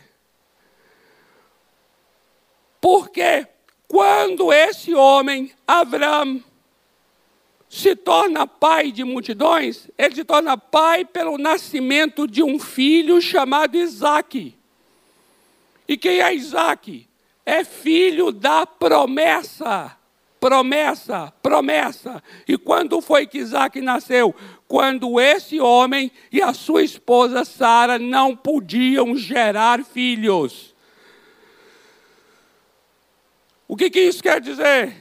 Porque 2.79 3.49
quando 3.85 4.53
esse 4.53 4.93
homem, 4.95 5.51
Abraão, 5.67 6.41
se 7.67 7.97
torna 7.97 8.47
pai 8.47 8.93
de 8.93 9.03
multidões, 9.03 9.89
ele 9.97 10.15
se 10.15 10.23
torna 10.23 10.57
pai 10.57 11.03
pelo 11.03 11.37
nascimento 11.37 12.25
de 12.25 12.41
um 12.41 12.57
filho 12.57 13.21
chamado 13.21 13.75
Isaac. 13.75 14.57
E 15.87 15.97
quem 15.97 16.21
é 16.21 16.33
Isaac? 16.33 17.07
É 17.45 17.63
filho 17.63 18.31
da 18.31 18.65
promessa. 18.65 19.97
Promessa, 20.39 21.33
promessa. 21.41 22.21
E 22.47 22.57
quando 22.57 22.99
foi 22.99 23.25
que 23.25 23.37
Isaac 23.37 23.79
nasceu? 23.79 24.35
Quando 24.67 25.19
esse 25.19 25.59
homem 25.59 26.11
e 26.31 26.41
a 26.41 26.53
sua 26.53 26.83
esposa 26.83 27.45
Sara 27.45 27.97
não 27.97 28.35
podiam 28.35 29.15
gerar 29.15 29.83
filhos. 29.85 30.75
O 33.67 33.75
que, 33.77 33.89
que 33.89 34.01
isso 34.01 34.21
quer 34.21 34.41
dizer? 34.41 34.93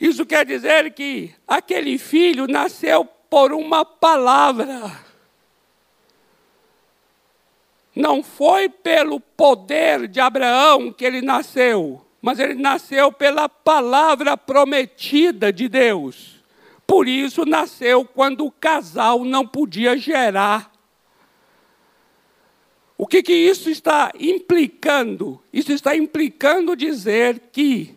Isso 0.00 0.26
quer 0.26 0.44
dizer 0.44 0.92
que 0.94 1.32
aquele 1.46 1.96
filho 1.96 2.48
nasceu 2.48 3.04
por 3.04 3.52
uma 3.52 3.84
palavra. 3.84 5.01
Não 7.94 8.22
foi 8.22 8.68
pelo 8.68 9.20
poder 9.20 10.08
de 10.08 10.20
Abraão 10.20 10.92
que 10.92 11.04
ele 11.04 11.20
nasceu, 11.20 12.00
mas 12.20 12.38
ele 12.38 12.54
nasceu 12.54 13.12
pela 13.12 13.48
palavra 13.48 14.36
prometida 14.36 15.52
de 15.52 15.68
Deus. 15.68 16.42
Por 16.86 17.06
isso 17.06 17.44
nasceu 17.44 18.04
quando 18.04 18.44
o 18.46 18.50
casal 18.50 19.24
não 19.24 19.46
podia 19.46 19.96
gerar 19.96 20.72
o 23.02 23.06
que, 23.08 23.20
que 23.20 23.32
isso 23.32 23.68
está 23.68 24.12
implicando? 24.16 25.42
Isso 25.52 25.72
está 25.72 25.96
implicando 25.96 26.76
dizer 26.76 27.50
que 27.50 27.96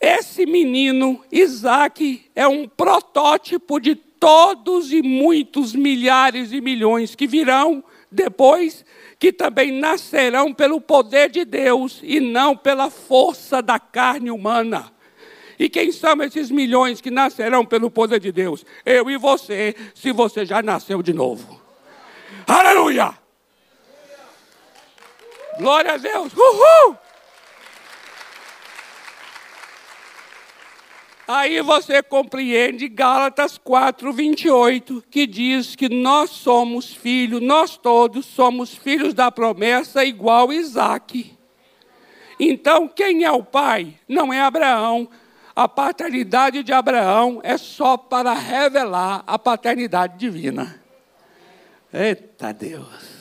esse 0.00 0.46
menino, 0.46 1.20
Isaac, 1.32 2.24
é 2.32 2.46
um 2.46 2.68
protótipo 2.68 3.80
de 3.80 3.96
todos 3.96 4.92
e 4.92 5.02
muitos 5.02 5.74
milhares 5.74 6.52
e 6.52 6.60
milhões 6.60 7.16
que 7.16 7.26
virão 7.26 7.82
depois, 8.10 8.84
que 9.18 9.32
também 9.32 9.72
nascerão 9.72 10.52
pelo 10.52 10.80
poder 10.80 11.30
de 11.30 11.44
Deus 11.44 12.00
e 12.02 12.20
não 12.20 12.56
pela 12.56 12.90
força 12.90 13.62
da 13.62 13.78
carne 13.78 14.30
humana. 14.30 14.92
E 15.58 15.68
quem 15.68 15.90
são 15.90 16.22
esses 16.22 16.50
milhões 16.50 17.00
que 17.00 17.10
nascerão 17.10 17.64
pelo 17.64 17.90
poder 17.90 18.20
de 18.20 18.30
Deus? 18.30 18.64
Eu 18.84 19.10
e 19.10 19.16
você, 19.16 19.74
se 19.94 20.12
você 20.12 20.44
já 20.44 20.62
nasceu 20.62 21.02
de 21.02 21.12
novo. 21.12 21.60
Aleluia! 22.46 23.14
Glória 25.58 25.94
a 25.94 25.96
Deus. 25.96 26.32
Uhul! 26.34 27.05
Aí 31.28 31.60
você 31.60 32.02
compreende 32.04 32.88
Gálatas 32.88 33.58
4, 33.58 34.12
28, 34.12 35.02
que 35.10 35.26
diz 35.26 35.74
que 35.74 35.88
nós 35.88 36.30
somos 36.30 36.94
filhos, 36.94 37.42
nós 37.42 37.76
todos 37.76 38.26
somos 38.26 38.74
filhos 38.74 39.12
da 39.12 39.32
promessa 39.32 40.04
igual 40.04 40.52
Isaac. 40.52 41.36
Então, 42.38 42.86
quem 42.86 43.24
é 43.24 43.32
o 43.32 43.42
pai? 43.42 43.94
Não 44.08 44.32
é 44.32 44.40
Abraão. 44.40 45.08
A 45.54 45.66
paternidade 45.66 46.62
de 46.62 46.72
Abraão 46.72 47.40
é 47.42 47.56
só 47.56 47.96
para 47.96 48.32
revelar 48.32 49.24
a 49.26 49.38
paternidade 49.38 50.18
divina. 50.18 50.80
Eita 51.92 52.52
Deus. 52.52 53.15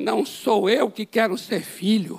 Não 0.00 0.24
sou 0.24 0.70
eu 0.70 0.90
que 0.90 1.04
quero 1.04 1.36
ser 1.36 1.60
filho, 1.62 2.18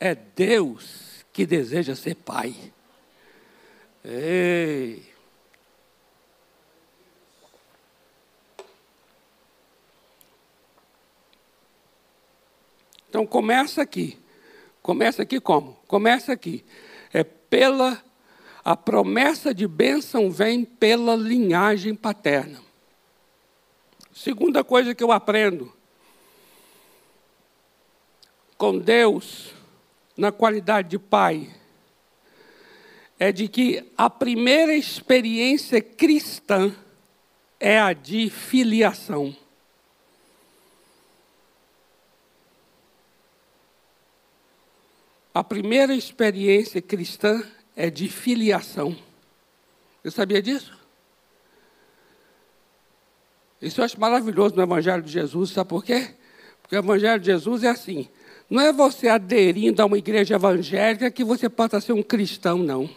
é 0.00 0.12
Deus 0.12 1.24
que 1.32 1.46
deseja 1.46 1.94
ser 1.94 2.16
pai. 2.16 2.52
Ei. 4.04 5.08
Então 13.08 13.24
começa 13.24 13.82
aqui. 13.82 14.18
Começa 14.82 15.22
aqui 15.22 15.38
como? 15.38 15.74
Começa 15.86 16.32
aqui. 16.32 16.64
É 17.12 17.22
pela 17.22 18.02
a 18.64 18.76
promessa 18.76 19.54
de 19.54 19.68
bênção 19.68 20.28
vem 20.28 20.64
pela 20.64 21.14
linhagem 21.14 21.94
paterna. 21.94 22.60
Segunda 24.12 24.64
coisa 24.64 24.92
que 24.92 25.04
eu 25.04 25.12
aprendo 25.12 25.78
com 28.60 28.78
Deus, 28.78 29.54
na 30.14 30.30
qualidade 30.30 30.90
de 30.90 30.98
pai, 30.98 31.48
é 33.18 33.32
de 33.32 33.48
que 33.48 33.90
a 33.96 34.10
primeira 34.10 34.74
experiência 34.74 35.80
cristã 35.80 36.70
é 37.58 37.80
a 37.80 37.94
de 37.94 38.28
filiação. 38.28 39.34
A 45.32 45.42
primeira 45.42 45.94
experiência 45.94 46.82
cristã 46.82 47.42
é 47.74 47.88
de 47.88 48.10
filiação. 48.10 48.94
Você 50.02 50.10
sabia 50.10 50.42
disso? 50.42 50.78
Isso 53.62 53.80
eu 53.80 53.86
acho 53.86 53.98
maravilhoso 53.98 54.54
no 54.54 54.62
Evangelho 54.62 55.02
de 55.02 55.12
Jesus, 55.12 55.48
sabe 55.48 55.70
por 55.70 55.82
quê? 55.82 56.14
Porque 56.60 56.76
o 56.76 56.78
Evangelho 56.78 57.20
de 57.20 57.26
Jesus 57.26 57.64
é 57.64 57.70
assim: 57.70 58.06
não 58.50 58.60
é 58.60 58.72
você 58.72 59.06
aderindo 59.08 59.80
a 59.80 59.86
uma 59.86 59.96
igreja 59.96 60.34
evangélica 60.34 61.08
que 61.08 61.22
você 61.22 61.48
passa 61.48 61.80
ser 61.80 61.92
um 61.92 62.02
cristão, 62.02 62.58
não. 62.58 62.90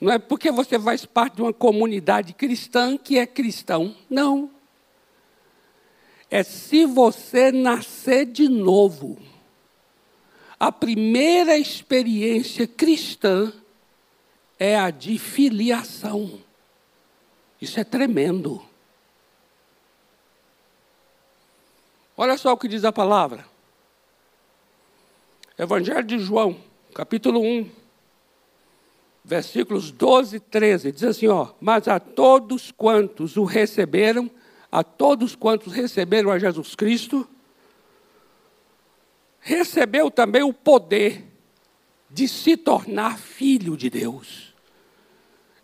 Não 0.00 0.10
é 0.10 0.18
porque 0.18 0.50
você 0.50 0.80
faz 0.80 1.04
parte 1.04 1.36
de 1.36 1.42
uma 1.42 1.52
comunidade 1.52 2.32
cristã 2.32 2.96
que 2.96 3.18
é 3.18 3.26
cristão. 3.26 3.94
Não. 4.08 4.50
É 6.30 6.42
se 6.42 6.86
você 6.86 7.52
nascer 7.52 8.24
de 8.24 8.48
novo. 8.48 9.18
A 10.58 10.72
primeira 10.72 11.58
experiência 11.58 12.66
cristã 12.66 13.52
é 14.58 14.78
a 14.78 14.90
de 14.90 15.18
filiação. 15.18 16.40
Isso 17.60 17.78
é 17.78 17.84
tremendo. 17.84 18.62
Olha 22.16 22.36
só 22.38 22.52
o 22.52 22.56
que 22.56 22.66
diz 22.66 22.84
a 22.84 22.92
palavra. 22.92 23.57
Evangelho 25.58 26.04
de 26.04 26.20
João, 26.20 26.56
capítulo 26.94 27.40
1, 27.40 27.68
versículos 29.24 29.90
12 29.90 30.36
e 30.36 30.40
13. 30.40 30.92
Diz 30.92 31.02
assim: 31.02 31.26
ó, 31.26 31.48
Mas 31.60 31.88
a 31.88 31.98
todos 31.98 32.70
quantos 32.70 33.36
o 33.36 33.42
receberam, 33.42 34.30
a 34.70 34.84
todos 34.84 35.34
quantos 35.34 35.72
receberam 35.72 36.30
a 36.30 36.38
Jesus 36.38 36.76
Cristo, 36.76 37.28
recebeu 39.40 40.12
também 40.12 40.44
o 40.44 40.52
poder 40.52 41.24
de 42.08 42.28
se 42.28 42.56
tornar 42.56 43.18
filho 43.18 43.76
de 43.76 43.90
Deus. 43.90 44.54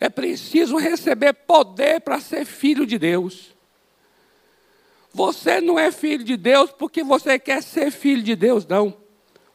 É 0.01 0.09
preciso 0.09 0.77
receber 0.77 1.35
poder 1.35 2.01
para 2.01 2.19
ser 2.19 2.45
filho 2.45 2.85
de 2.85 2.99
Deus. 2.99 3.55
Você 5.13 5.61
não 5.61 5.79
é 5.79 5.93
filho 5.93 6.25
de 6.25 6.37
Deus 6.37 6.73
porque 6.73 7.05
você 7.05 7.39
quer 7.39 7.63
ser 7.63 7.93
filho 7.93 8.25
de 8.25 8.35
Deus, 8.35 8.67
não. 8.67 9.04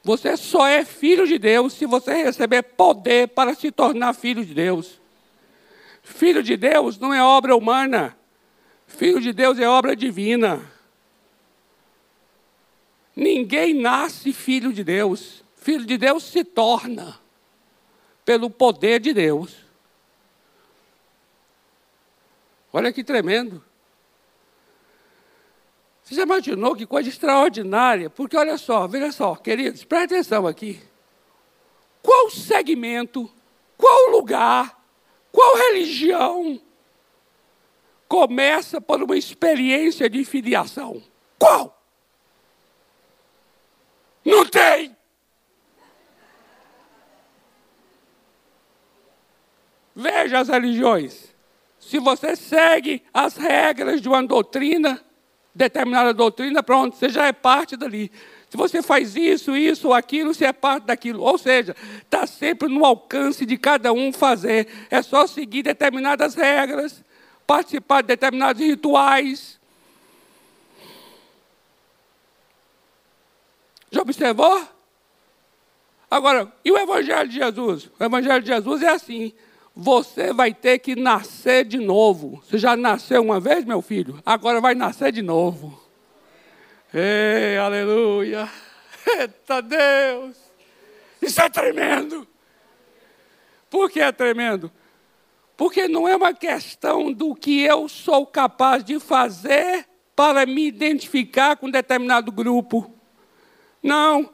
Você 0.09 0.35
só 0.35 0.65
é 0.65 0.83
filho 0.83 1.27
de 1.27 1.37
Deus 1.37 1.73
se 1.73 1.85
você 1.85 2.23
receber 2.23 2.63
poder 2.63 3.27
para 3.27 3.53
se 3.53 3.71
tornar 3.71 4.15
filho 4.15 4.43
de 4.43 4.55
Deus. 4.55 4.99
Filho 6.01 6.41
de 6.41 6.57
Deus 6.57 6.97
não 6.97 7.13
é 7.13 7.23
obra 7.23 7.55
humana. 7.55 8.17
Filho 8.87 9.21
de 9.21 9.31
Deus 9.31 9.59
é 9.59 9.69
obra 9.69 9.95
divina. 9.95 10.65
Ninguém 13.15 13.75
nasce 13.75 14.33
filho 14.33 14.73
de 14.73 14.83
Deus. 14.83 15.43
Filho 15.57 15.85
de 15.85 15.95
Deus 15.95 16.23
se 16.23 16.43
torna 16.43 17.19
pelo 18.25 18.49
poder 18.49 18.99
de 18.99 19.13
Deus. 19.13 19.57
Olha 22.73 22.91
que 22.91 23.03
tremendo. 23.03 23.63
Você 26.09 26.15
já 26.15 26.23
imaginou 26.23 26.75
que 26.75 26.87
coisa 26.87 27.07
extraordinária? 27.07 28.09
Porque 28.09 28.35
olha 28.35 28.57
só, 28.57 28.87
veja 28.87 29.11
só, 29.11 29.35
queridos, 29.35 29.83
presta 29.83 30.15
atenção 30.15 30.47
aqui. 30.47 30.81
Qual 32.01 32.31
segmento, 32.31 33.31
qual 33.77 34.09
lugar, 34.09 34.83
qual 35.31 35.55
religião 35.55 36.59
começa 38.07 38.81
por 38.81 39.03
uma 39.03 39.15
experiência 39.15 40.09
de 40.09 40.25
filiação? 40.25 40.99
Qual? 41.37 41.79
Não 44.25 44.47
tem. 44.47 44.97
Veja 49.95 50.39
as 50.39 50.47
religiões. 50.47 51.35
Se 51.77 51.99
você 51.99 52.35
segue 52.35 53.03
as 53.13 53.37
regras 53.37 54.01
de 54.01 54.09
uma 54.09 54.23
doutrina, 54.23 55.05
determinada 55.53 56.13
doutrina, 56.13 56.61
pronto, 56.63 56.95
você 56.95 57.09
já 57.09 57.25
é 57.27 57.33
parte 57.33 57.75
dali. 57.75 58.11
Se 58.49 58.57
você 58.57 58.81
faz 58.81 59.15
isso, 59.15 59.55
isso 59.55 59.93
aquilo, 59.93 60.33
você 60.33 60.45
é 60.45 60.53
parte 60.53 60.85
daquilo. 60.85 61.21
Ou 61.21 61.37
seja, 61.37 61.75
está 62.01 62.25
sempre 62.25 62.67
no 62.67 62.83
alcance 62.83 63.45
de 63.45 63.57
cada 63.57 63.93
um 63.93 64.11
fazer. 64.11 64.67
É 64.89 65.01
só 65.01 65.27
seguir 65.27 65.63
determinadas 65.63 66.33
regras, 66.33 67.03
participar 67.45 68.01
de 68.01 68.07
determinados 68.07 68.61
rituais, 68.61 69.59
Já 73.91 74.01
observou? 74.01 74.67
Agora, 76.09 76.51
e 76.63 76.71
o 76.71 76.77
Evangelho 76.77 77.27
de 77.27 77.35
Jesus? 77.35 77.89
O 77.99 78.03
Evangelho 78.03 78.41
de 78.41 78.47
Jesus 78.47 78.81
é 78.81 78.89
assim: 78.89 79.33
você 79.79 80.33
vai 80.33 80.53
ter 80.53 80.79
que 80.79 80.93
nascer 80.93 81.63
de 81.63 81.77
novo. 81.77 82.43
Você 82.43 82.57
já 82.57 82.75
nasceu 82.75 83.21
uma 83.21 83.39
vez, 83.39 83.63
meu 83.63 83.81
filho? 83.81 84.21
Agora 84.25 84.59
vai 84.59 84.75
nascer 84.75 85.09
de 85.13 85.21
novo. 85.21 85.81
Ei, 86.93 87.57
aleluia! 87.57 88.49
Eita 89.07 89.61
Deus! 89.61 90.35
Isso 91.21 91.41
é 91.41 91.49
tremendo! 91.49 92.27
Por 93.69 93.89
que 93.89 94.01
é 94.01 94.11
tremendo? 94.11 94.69
Porque 95.55 95.87
não 95.87 96.05
é 96.07 96.15
uma 96.15 96.33
questão 96.33 97.13
do 97.13 97.33
que 97.33 97.61
eu 97.61 97.87
sou 97.87 98.25
capaz 98.25 98.83
de 98.83 98.99
fazer 98.99 99.85
para 100.13 100.45
me 100.45 100.67
identificar 100.67 101.55
com 101.55 101.69
determinado 101.69 102.33
grupo. 102.33 102.93
Não. 103.81 104.29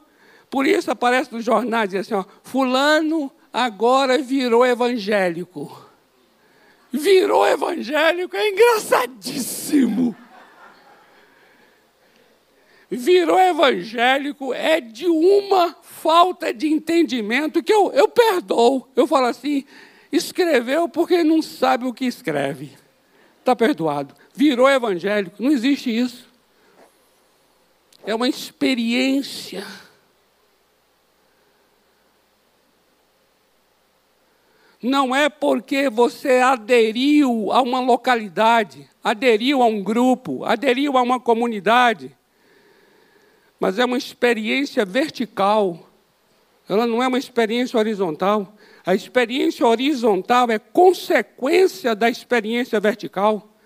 Por 0.50 0.66
isso 0.66 0.90
aparece 0.90 1.32
nos 1.32 1.44
jornais 1.44 1.94
assim, 1.94 2.14
ó, 2.14 2.24
fulano 2.42 3.30
agora 3.64 4.18
virou 4.18 4.66
evangélico. 4.66 5.84
Virou 6.92 7.46
evangélico, 7.46 8.36
é 8.36 8.50
engraçadíssimo. 8.50 10.14
Virou 12.90 13.38
evangélico 13.38 14.52
é 14.52 14.80
de 14.80 15.06
uma 15.06 15.74
falta 15.82 16.52
de 16.52 16.68
entendimento 16.68 17.62
que 17.62 17.72
eu, 17.72 17.90
eu 17.92 18.08
perdoo. 18.08 18.88
Eu 18.94 19.06
falo 19.06 19.26
assim, 19.26 19.64
escreveu 20.12 20.88
porque 20.88 21.24
não 21.24 21.40
sabe 21.40 21.86
o 21.86 21.94
que 21.94 22.04
escreve. 22.04 22.76
Está 23.40 23.56
perdoado. 23.56 24.14
Virou 24.34 24.68
evangélico, 24.68 25.42
não 25.42 25.50
existe 25.50 25.96
isso 25.96 26.26
é 28.06 28.14
uma 28.14 28.28
experiência. 28.28 29.66
Não 34.86 35.12
é 35.12 35.28
porque 35.28 35.90
você 35.90 36.38
aderiu 36.38 37.50
a 37.50 37.60
uma 37.60 37.80
localidade, 37.80 38.88
aderiu 39.02 39.60
a 39.60 39.66
um 39.66 39.82
grupo, 39.82 40.44
aderiu 40.44 40.96
a 40.96 41.02
uma 41.02 41.18
comunidade, 41.18 42.16
mas 43.58 43.80
é 43.80 43.84
uma 43.84 43.98
experiência 43.98 44.84
vertical. 44.84 45.90
Ela 46.68 46.86
não 46.86 47.02
é 47.02 47.08
uma 47.08 47.18
experiência 47.18 47.76
horizontal. 47.76 48.54
A 48.86 48.94
experiência 48.94 49.66
horizontal 49.66 50.52
é 50.52 50.58
consequência 50.60 51.92
da 51.92 52.08
experiência 52.08 52.78
vertical. 52.78 53.56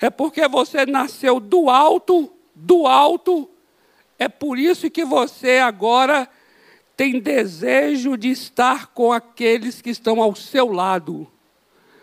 É 0.00 0.08
porque 0.08 0.48
você 0.48 0.86
nasceu 0.86 1.38
do 1.38 1.68
alto, 1.68 2.32
do 2.54 2.86
alto 2.86 3.46
é 4.18 4.26
por 4.26 4.58
isso 4.58 4.88
que 4.88 5.04
você 5.04 5.58
agora 5.58 6.26
tem 7.02 7.18
desejo 7.18 8.16
de 8.16 8.28
estar 8.30 8.92
com 8.92 9.12
aqueles 9.12 9.82
que 9.82 9.90
estão 9.90 10.22
ao 10.22 10.36
seu 10.36 10.70
lado. 10.70 11.26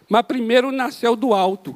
Mas 0.09 0.23
primeiro 0.23 0.73
nasceu 0.73 1.15
do 1.15 1.33
alto. 1.33 1.73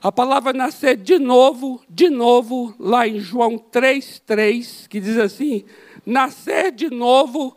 A 0.00 0.12
palavra 0.12 0.52
nascer 0.52 0.96
de 0.96 1.18
novo, 1.18 1.82
de 1.88 2.08
novo, 2.08 2.72
lá 2.78 3.08
em 3.08 3.18
João 3.18 3.58
3,3, 3.58 4.86
que 4.86 5.00
diz 5.00 5.18
assim: 5.18 5.64
nascer 6.06 6.70
de 6.70 6.88
novo, 6.88 7.56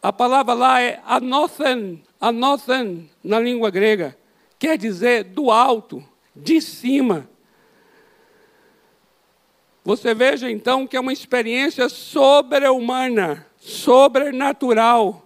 a 0.00 0.10
palavra 0.10 0.54
lá 0.54 0.80
é 0.80 1.02
anothen, 1.04 2.02
anothen 2.18 3.10
na 3.22 3.38
língua 3.38 3.68
grega, 3.68 4.16
quer 4.58 4.78
dizer 4.78 5.24
do 5.24 5.50
alto, 5.50 6.02
de 6.34 6.62
cima. 6.62 7.28
Você 9.84 10.14
veja 10.14 10.50
então 10.50 10.86
que 10.86 10.96
é 10.96 11.00
uma 11.00 11.12
experiência 11.12 11.90
sobre-humana, 11.90 13.47
sobrenatural. 13.58 15.24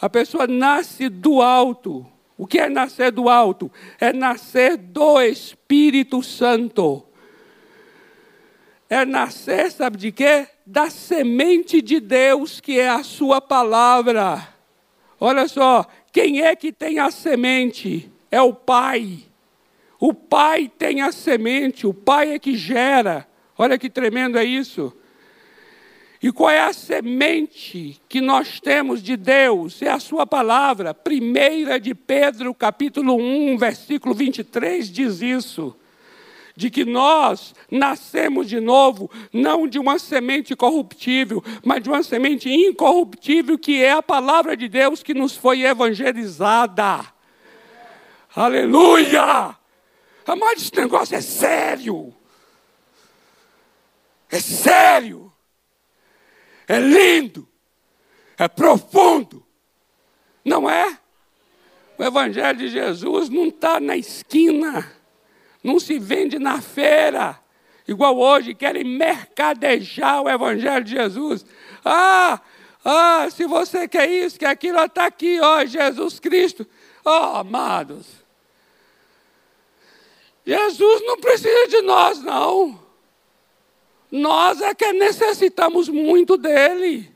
A 0.00 0.08
pessoa 0.08 0.46
nasce 0.46 1.08
do 1.08 1.40
alto. 1.42 2.06
O 2.38 2.46
que 2.46 2.58
é 2.58 2.68
nascer 2.68 3.10
do 3.10 3.28
alto? 3.28 3.70
É 3.98 4.12
nascer 4.12 4.76
do 4.76 5.20
Espírito 5.20 6.22
Santo. 6.22 7.04
É 8.88 9.04
nascer, 9.04 9.70
sabe 9.72 9.96
de 9.96 10.12
quê? 10.12 10.46
Da 10.64 10.90
semente 10.90 11.80
de 11.80 11.98
Deus, 11.98 12.60
que 12.60 12.78
é 12.78 12.88
a 12.88 13.02
Sua 13.02 13.40
palavra. 13.40 14.46
Olha 15.18 15.48
só, 15.48 15.86
quem 16.12 16.42
é 16.42 16.54
que 16.54 16.72
tem 16.72 16.98
a 16.98 17.10
semente? 17.10 18.12
É 18.30 18.40
o 18.40 18.52
Pai. 18.52 19.24
O 19.98 20.12
Pai 20.12 20.70
tem 20.78 21.00
a 21.00 21.10
semente, 21.10 21.86
o 21.86 21.94
Pai 21.94 22.34
é 22.34 22.38
que 22.38 22.54
gera. 22.54 23.26
Olha 23.58 23.78
que 23.78 23.88
tremendo 23.88 24.38
é 24.38 24.44
isso. 24.44 24.94
E 26.22 26.32
qual 26.32 26.50
é 26.50 26.60
a 26.60 26.72
semente 26.72 28.00
que 28.08 28.20
nós 28.20 28.58
temos 28.58 29.02
de 29.02 29.16
Deus? 29.16 29.82
É 29.82 29.90
a 29.90 29.98
sua 29.98 30.26
palavra. 30.26 30.94
Primeira 30.94 31.78
de 31.78 31.94
Pedro, 31.94 32.54
capítulo 32.54 33.16
1, 33.16 33.58
versículo 33.58 34.14
23 34.14 34.90
diz 34.90 35.20
isso. 35.20 35.76
De 36.56 36.70
que 36.70 36.86
nós 36.86 37.54
nascemos 37.70 38.48
de 38.48 38.60
novo, 38.60 39.10
não 39.30 39.68
de 39.68 39.78
uma 39.78 39.98
semente 39.98 40.56
corruptível, 40.56 41.44
mas 41.62 41.82
de 41.82 41.90
uma 41.90 42.02
semente 42.02 42.50
incorruptível, 42.50 43.58
que 43.58 43.82
é 43.82 43.92
a 43.92 44.02
palavra 44.02 44.56
de 44.56 44.66
Deus 44.66 45.02
que 45.02 45.12
nos 45.12 45.36
foi 45.36 45.62
evangelizada. 45.62 47.04
Aleluia! 48.34 49.54
Amado, 50.26 50.56
esse 50.56 50.74
negócio 50.74 51.14
é 51.14 51.20
sério. 51.20 52.12
É 54.30 54.40
sério. 54.40 55.25
É 56.66 56.78
lindo. 56.78 57.48
É 58.36 58.48
profundo. 58.48 59.44
Não 60.44 60.68
é? 60.68 60.98
O 61.98 62.04
Evangelho 62.04 62.58
de 62.58 62.68
Jesus 62.68 63.28
não 63.28 63.46
está 63.46 63.80
na 63.80 63.96
esquina. 63.96 64.92
Não 65.62 65.80
se 65.80 65.98
vende 65.98 66.38
na 66.38 66.60
feira. 66.60 67.38
igual 67.88 68.16
hoje, 68.18 68.54
querem 68.54 68.84
mercadejar 68.84 70.22
o 70.22 70.28
Evangelho 70.28 70.84
de 70.84 70.92
Jesus. 70.92 71.46
Ah, 71.84 72.40
ah, 72.84 73.28
se 73.30 73.46
você 73.46 73.88
quer 73.88 74.08
isso, 74.08 74.38
quer 74.38 74.46
aquilo, 74.46 74.78
está 74.80 75.06
aqui, 75.06 75.40
ó, 75.40 75.64
Jesus 75.64 76.20
Cristo. 76.20 76.66
Ó, 77.04 77.32
oh, 77.32 77.36
amados. 77.38 78.06
Jesus 80.44 81.02
não 81.04 81.16
precisa 81.16 81.66
de 81.68 81.82
nós, 81.82 82.22
não. 82.22 82.85
Nós 84.10 84.60
é 84.60 84.74
que 84.74 84.92
necessitamos 84.92 85.88
muito 85.88 86.36
dele. 86.36 87.10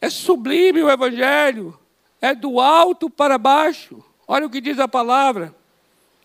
É 0.00 0.08
sublime 0.08 0.82
o 0.82 0.90
Evangelho, 0.90 1.78
é 2.20 2.34
do 2.34 2.60
alto 2.60 3.10
para 3.10 3.38
baixo. 3.38 4.02
Olha 4.26 4.46
o 4.46 4.50
que 4.50 4.60
diz 4.60 4.78
a 4.78 4.88
palavra. 4.88 5.54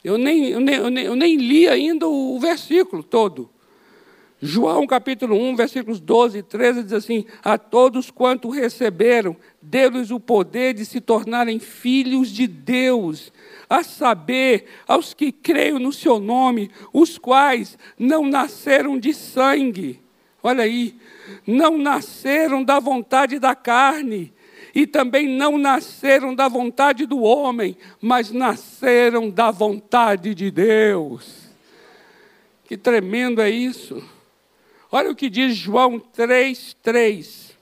Eu 0.04 0.18
nem, 0.18 0.50
eu 0.50 0.60
nem, 0.60 0.76
eu 0.76 0.90
nem, 0.90 1.06
eu 1.06 1.16
nem 1.16 1.36
li 1.36 1.68
ainda 1.68 2.08
o, 2.08 2.36
o 2.36 2.40
versículo 2.40 3.04
todo. 3.04 3.50
João 4.44 4.88
capítulo 4.88 5.36
1, 5.36 5.56
versículos 5.56 6.00
12 6.00 6.40
e 6.40 6.44
13 6.44 6.84
diz 6.84 6.94
assim: 6.94 7.26
A 7.44 7.60
todos 7.60 8.10
quanto 8.10 8.50
receberam, 8.50 9.38
deu-lhes 9.62 10.10
o 10.10 10.20
poder 10.20 10.74
de 10.74 10.84
se 10.84 11.00
tornarem 11.00 11.60
filhos 11.60 12.30
de 12.30 12.48
Deus, 12.48 13.32
a 13.70 13.84
saber, 13.84 14.66
aos 14.88 15.14
que 15.14 15.32
creem 15.32 15.78
no 15.78 15.94
seu 15.94 16.20
nome, 16.20 16.72
os 16.92 17.20
quais 17.20 17.78
não 18.00 18.26
nasceram 18.26 18.98
de 18.98 19.14
sangue. 19.14 20.00
Olha 20.42 20.64
aí, 20.64 20.96
não 21.46 21.78
nasceram 21.78 22.64
da 22.64 22.80
vontade 22.80 23.38
da 23.38 23.54
carne, 23.54 24.34
e 24.74 24.88
também 24.88 25.28
não 25.28 25.56
nasceram 25.56 26.34
da 26.34 26.48
vontade 26.48 27.06
do 27.06 27.22
homem, 27.22 27.78
mas 28.02 28.32
nasceram 28.32 29.30
da 29.30 29.52
vontade 29.52 30.34
de 30.34 30.50
Deus. 30.50 31.42
Que 32.66 32.76
tremendo 32.76 33.40
é 33.40 33.50
isso. 33.52 34.02
Olha 34.92 35.10
o 35.10 35.16
que 35.16 35.30
diz 35.30 35.56
João 35.56 36.00
3:3. 36.00 37.56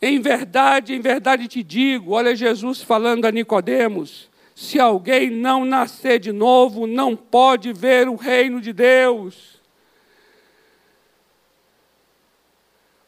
Em 0.00 0.20
verdade, 0.20 0.94
em 0.94 1.00
verdade 1.00 1.48
te 1.48 1.62
digo, 1.62 2.12
olha 2.12 2.34
Jesus 2.34 2.80
falando 2.82 3.24
a 3.24 3.30
Nicodemos, 3.30 4.30
se 4.54 4.78
alguém 4.78 5.30
não 5.30 5.64
nascer 5.64 6.18
de 6.18 6.32
novo, 6.32 6.86
não 6.86 7.14
pode 7.14 7.72
ver 7.72 8.08
o 8.08 8.14
reino 8.14 8.60
de 8.60 8.72
Deus. 8.72 9.56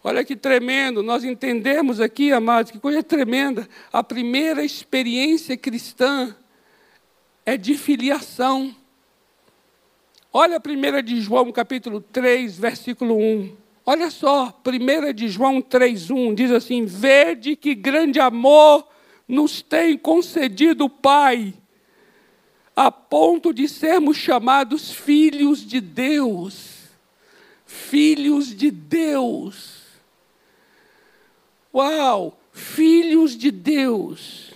Olha 0.02 0.24
que 0.24 0.36
tremendo, 0.36 1.02
nós 1.02 1.24
entendemos 1.24 2.00
aqui, 2.00 2.32
amados, 2.32 2.70
que 2.70 2.78
coisa 2.78 3.02
tremenda. 3.02 3.68
A 3.92 4.02
primeira 4.02 4.64
experiência 4.64 5.56
cristã 5.56 6.34
é 7.44 7.56
de 7.56 7.76
filiação. 7.76 8.74
Olha 10.32 10.58
a 10.58 10.60
primeira 10.60 11.02
de 11.02 11.20
João, 11.20 11.50
capítulo 11.50 12.00
3, 12.00 12.58
versículo 12.58 13.16
1. 13.16 13.56
Olha 13.86 14.10
só, 14.10 14.52
primeira 14.52 15.14
de 15.14 15.28
João 15.28 15.62
3, 15.62 16.10
1, 16.10 16.34
diz 16.34 16.50
assim, 16.50 16.84
Vede 16.84 17.56
que 17.56 17.74
grande 17.74 18.20
amor 18.20 18.86
nos 19.26 19.62
tem 19.62 19.96
concedido 19.96 20.84
o 20.84 20.90
Pai, 20.90 21.54
a 22.76 22.92
ponto 22.92 23.54
de 23.54 23.66
sermos 23.66 24.18
chamados 24.18 24.92
filhos 24.92 25.66
de 25.66 25.80
Deus. 25.80 26.76
Filhos 27.64 28.54
de 28.54 28.70
Deus. 28.70 29.82
Uau! 31.74 32.38
Filhos 32.52 33.36
de 33.36 33.50
Deus. 33.50 34.52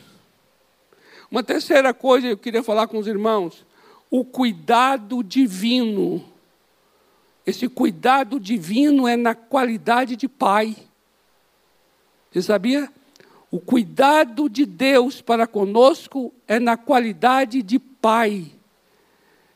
Uma 1.31 1.43
terceira 1.43 1.95
coisa 1.95 2.27
que 2.27 2.33
eu 2.35 2.39
queria 2.39 2.63
falar 2.63 2.87
com 2.87 2.99
os 2.99 3.07
irmãos: 3.07 3.65
o 4.13 4.27
cuidado 4.27 5.25
divino. 5.25 6.23
Esse 7.47 7.67
cuidado 7.67 8.39
divino 8.39 9.09
é 9.09 9.17
na 9.17 9.35
qualidade 9.35 10.17
de 10.17 10.29
pai. 10.29 10.77
Você 12.31 12.43
sabia? 12.43 12.93
O 13.51 13.59
cuidado 13.59 14.51
de 14.51 14.67
Deus 14.67 15.23
para 15.23 15.47
conosco 15.47 16.31
é 16.47 16.61
na 16.61 16.77
qualidade 16.77 17.63
de 17.63 17.79
pai. 17.79 18.53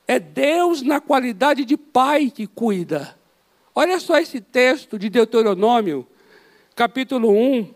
É 0.09 0.19
Deus 0.19 0.81
na 0.81 1.03
qualidade 1.03 1.67
de 1.67 1.77
pai 1.77 2.31
que 2.31 2.47
cuida. 2.47 3.15
Olha 3.75 4.01
só 4.01 4.17
esse 4.17 4.41
texto 4.41 4.99
de 4.99 5.11
Deuteronômio, 5.11 6.07
capítulo 6.75 7.31
1, 7.31 7.75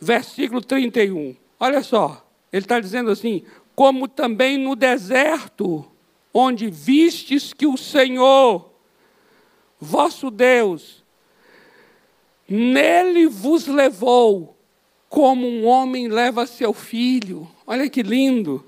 versículo 0.00 0.62
31. 0.62 1.36
Olha 1.58 1.82
só, 1.82 2.26
ele 2.50 2.64
está 2.64 2.80
dizendo 2.80 3.10
assim: 3.10 3.44
como 3.80 4.06
também 4.06 4.58
no 4.58 4.76
deserto, 4.76 5.86
onde 6.34 6.68
vistes 6.68 7.54
que 7.54 7.66
o 7.66 7.78
Senhor, 7.78 8.70
vosso 9.80 10.30
Deus, 10.30 11.02
nele 12.46 13.26
vos 13.26 13.66
levou, 13.66 14.54
como 15.08 15.48
um 15.48 15.64
homem 15.64 16.08
leva 16.08 16.44
seu 16.44 16.74
filho. 16.74 17.50
Olha 17.66 17.88
que 17.88 18.02
lindo. 18.02 18.66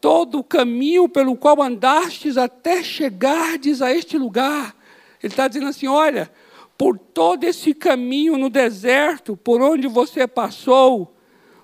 Todo 0.00 0.40
o 0.40 0.44
caminho 0.44 1.08
pelo 1.08 1.36
qual 1.36 1.62
andastes 1.62 2.36
até 2.36 2.82
chegardes 2.82 3.80
a 3.80 3.94
este 3.94 4.18
lugar. 4.18 4.74
Ele 5.22 5.32
está 5.32 5.46
dizendo 5.46 5.68
assim: 5.68 5.86
olha, 5.86 6.32
por 6.76 6.98
todo 6.98 7.44
esse 7.44 7.72
caminho 7.72 8.36
no 8.36 8.50
deserto, 8.50 9.36
por 9.36 9.62
onde 9.62 9.86
você 9.86 10.26
passou, 10.26 11.13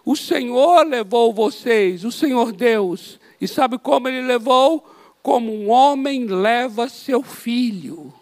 o 0.04 0.16
Senhor 0.16 0.86
levou 0.86 1.32
vocês, 1.32 2.04
o 2.04 2.12
Senhor 2.12 2.52
Deus. 2.52 3.20
E 3.40 3.46
sabe 3.46 3.78
como 3.78 4.08
ele 4.08 4.22
levou? 4.22 4.84
Como 5.22 5.52
um 5.52 5.70
homem 5.70 6.26
leva 6.26 6.88
seu 6.88 7.22
filho. 7.22 8.12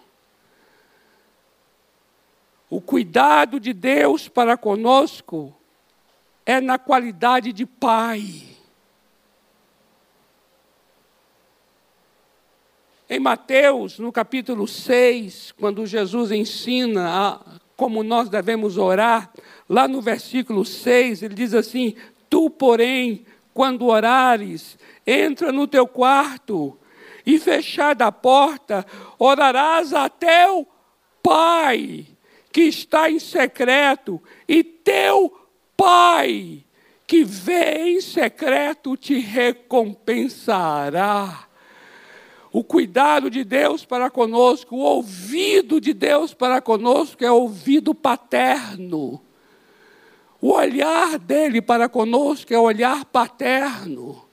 O 2.69 2.81
cuidado 2.81 3.59
de 3.59 3.73
Deus 3.73 4.29
para 4.29 4.57
conosco 4.57 5.55
é 6.45 6.61
na 6.61 6.79
qualidade 6.79 7.53
de 7.53 7.65
pai. 7.65 8.43
Em 13.09 13.19
Mateus, 13.19 13.99
no 13.99 14.13
capítulo 14.13 14.69
6, 14.69 15.53
quando 15.53 15.87
Jesus 15.87 16.31
ensina 16.31 17.09
a, 17.09 17.41
como 17.79 18.03
nós 18.03 18.29
devemos 18.29 18.77
orar, 18.77 19.33
lá 19.69 19.87
no 19.87 20.01
versículo 20.01 20.65
6, 20.65 21.23
ele 21.23 21.35
diz 21.35 21.55
assim: 21.55 21.95
Tu, 22.29 22.51
porém, 22.51 23.25
quando 23.55 23.87
orares, 23.87 24.77
entra 25.07 25.53
no 25.53 25.69
teu 25.69 25.87
quarto 25.87 26.77
e 27.25 27.39
fechada 27.39 28.07
a 28.07 28.13
porta, 28.13 28.85
orarás 29.17 29.95
a 29.95 30.09
teu 30.09 30.67
Pai 31.23 32.05
que 32.51 32.63
está 32.63 33.09
em 33.09 33.21
secreto, 33.21 34.21
e 34.49 34.65
teu 34.65 35.33
Pai 35.77 36.65
que 37.07 37.23
vê 37.23 37.91
em 37.91 38.01
secreto 38.01 38.97
te 38.97 39.21
recompensará 39.21 41.48
o 42.59 42.65
cuidado 42.65 43.31
de 43.31 43.45
Deus 43.45 43.85
para 43.85 44.11
conosco, 44.11 44.75
o 44.75 44.81
ouvido 44.81 45.81
de 45.81 45.95
Deus 45.95 46.35
para 46.35 46.61
conosco 46.61 47.25
é 47.25 47.31
ouvido 47.31 47.95
paterno. 47.95 49.23
O 50.41 50.51
olhar 50.51 51.21
dele 51.21 51.63
para 51.63 51.89
conosco 51.89 52.53
é 52.53 52.59
olhar 52.59 53.05
paterno. 53.05 54.29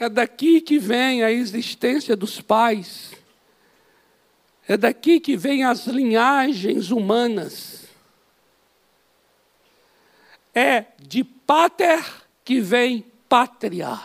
É 0.00 0.08
daqui 0.08 0.60
que 0.60 0.80
vem 0.80 1.22
a 1.22 1.30
existência 1.30 2.16
dos 2.16 2.40
pais. 2.40 3.12
É 4.66 4.76
daqui 4.76 5.20
que 5.20 5.36
vem 5.36 5.62
as 5.62 5.86
linhagens 5.86 6.90
humanas. 6.90 7.85
É 10.58 10.86
de 10.98 11.22
pater 11.22 12.02
que 12.42 12.60
vem 12.62 13.04
pátria. 13.28 14.00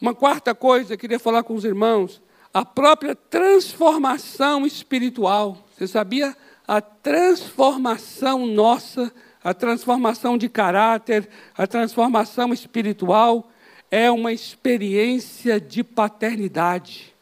Uma 0.00 0.14
quarta 0.14 0.54
coisa, 0.54 0.94
eu 0.94 0.98
queria 0.98 1.18
falar 1.18 1.42
com 1.42 1.54
os 1.54 1.62
irmãos, 1.62 2.22
a 2.54 2.64
própria 2.64 3.14
transformação 3.14 4.66
espiritual. 4.66 5.58
Você 5.76 5.86
sabia? 5.86 6.34
A 6.66 6.80
transformação 6.80 8.46
nossa, 8.46 9.12
a 9.44 9.52
transformação 9.52 10.38
de 10.38 10.48
caráter, 10.48 11.28
a 11.54 11.66
transformação 11.66 12.50
espiritual 12.54 13.50
é 13.90 14.10
uma 14.10 14.32
experiência 14.32 15.60
de 15.60 15.84
paternidade. 15.84 17.14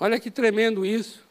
Olha 0.00 0.18
que 0.18 0.30
tremendo 0.30 0.84
isso. 0.84 1.23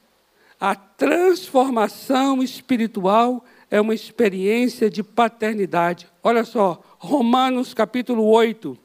A 0.63 0.75
transformação 0.75 2.41
espiritual 2.41 3.43
é 3.69 3.81
uma 3.81 3.93
experiência 3.93 4.89
de 4.89 5.03
paternidade. 5.03 6.07
Olha 6.23 6.45
só, 6.45 6.81
Romanos 6.97 7.73
capítulo 7.73 8.23
8, 8.23 8.77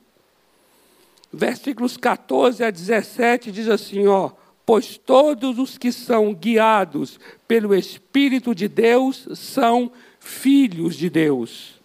versículos 1.33 1.97
14 1.97 2.65
a 2.65 2.71
17 2.73 3.53
diz 3.53 3.69
assim, 3.69 4.09
ó: 4.09 4.33
pois 4.67 4.99
todos 4.99 5.57
os 5.57 5.79
que 5.79 5.93
são 5.93 6.35
guiados 6.35 7.21
pelo 7.47 7.73
Espírito 7.73 8.57
de 8.57 8.67
Deus 8.67 9.29
são 9.35 9.93
filhos 10.19 10.97
de 10.97 11.09
Deus. 11.09 11.81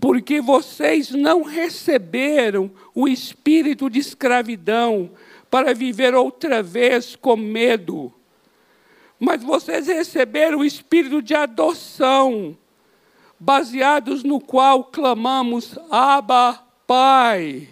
Porque 0.00 0.40
vocês 0.40 1.10
não 1.10 1.42
receberam 1.42 2.70
o 2.94 3.06
espírito 3.06 3.90
de 3.90 3.98
escravidão 3.98 5.10
para 5.50 5.74
viver 5.74 6.14
outra 6.14 6.62
vez 6.62 7.14
com 7.16 7.36
medo, 7.36 8.14
mas 9.18 9.42
vocês 9.42 9.86
receberam 9.86 10.58
o 10.58 10.64
espírito 10.64 11.22
de 11.22 11.34
adoção, 11.34 12.56
baseados 13.38 14.22
no 14.22 14.40
qual 14.40 14.84
clamamos: 14.84 15.78
Abba, 15.90 16.62
Pai. 16.86 17.68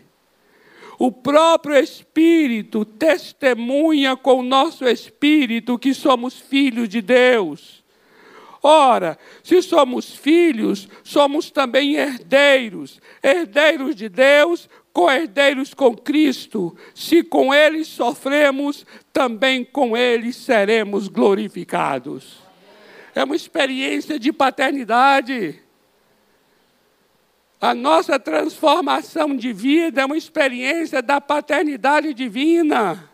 O 0.99 1.11
próprio 1.11 1.77
Espírito 1.77 2.85
testemunha 2.85 4.17
com 4.17 4.41
o 4.41 4.43
nosso 4.45 4.87
espírito 4.87 5.79
que 5.79 5.93
somos 5.93 6.39
filhos 6.39 6.89
de 6.89 7.03
Deus. 7.03 7.83
Ora, 8.63 9.19
se 9.43 9.61
somos 9.61 10.15
filhos, 10.15 10.89
somos 11.03 11.51
também 11.51 11.97
herdeiros, 11.97 12.99
herdeiros 13.23 13.95
de 13.95 14.09
Deus, 14.09 14.71
co-herdeiros 14.95 15.75
com 15.75 15.95
Cristo. 15.95 16.75
Se 16.95 17.25
com 17.25 17.53
Ele 17.53 17.85
sofremos, 17.85 18.87
também 19.13 19.65
com 19.65 19.97
Ele 19.97 20.33
seremos 20.33 21.09
glorificados. 21.09 22.39
É 23.15 23.25
uma 23.25 23.37
experiência 23.37 24.19
de 24.19 24.33
paternidade. 24.33 25.61
A 27.61 27.75
nossa 27.75 28.19
transformação 28.19 29.37
de 29.37 29.53
vida 29.53 30.03
é 30.03 30.05
uma 30.07 30.17
experiência 30.17 31.03
da 31.03 31.21
paternidade 31.21 32.15
divina. 32.15 33.11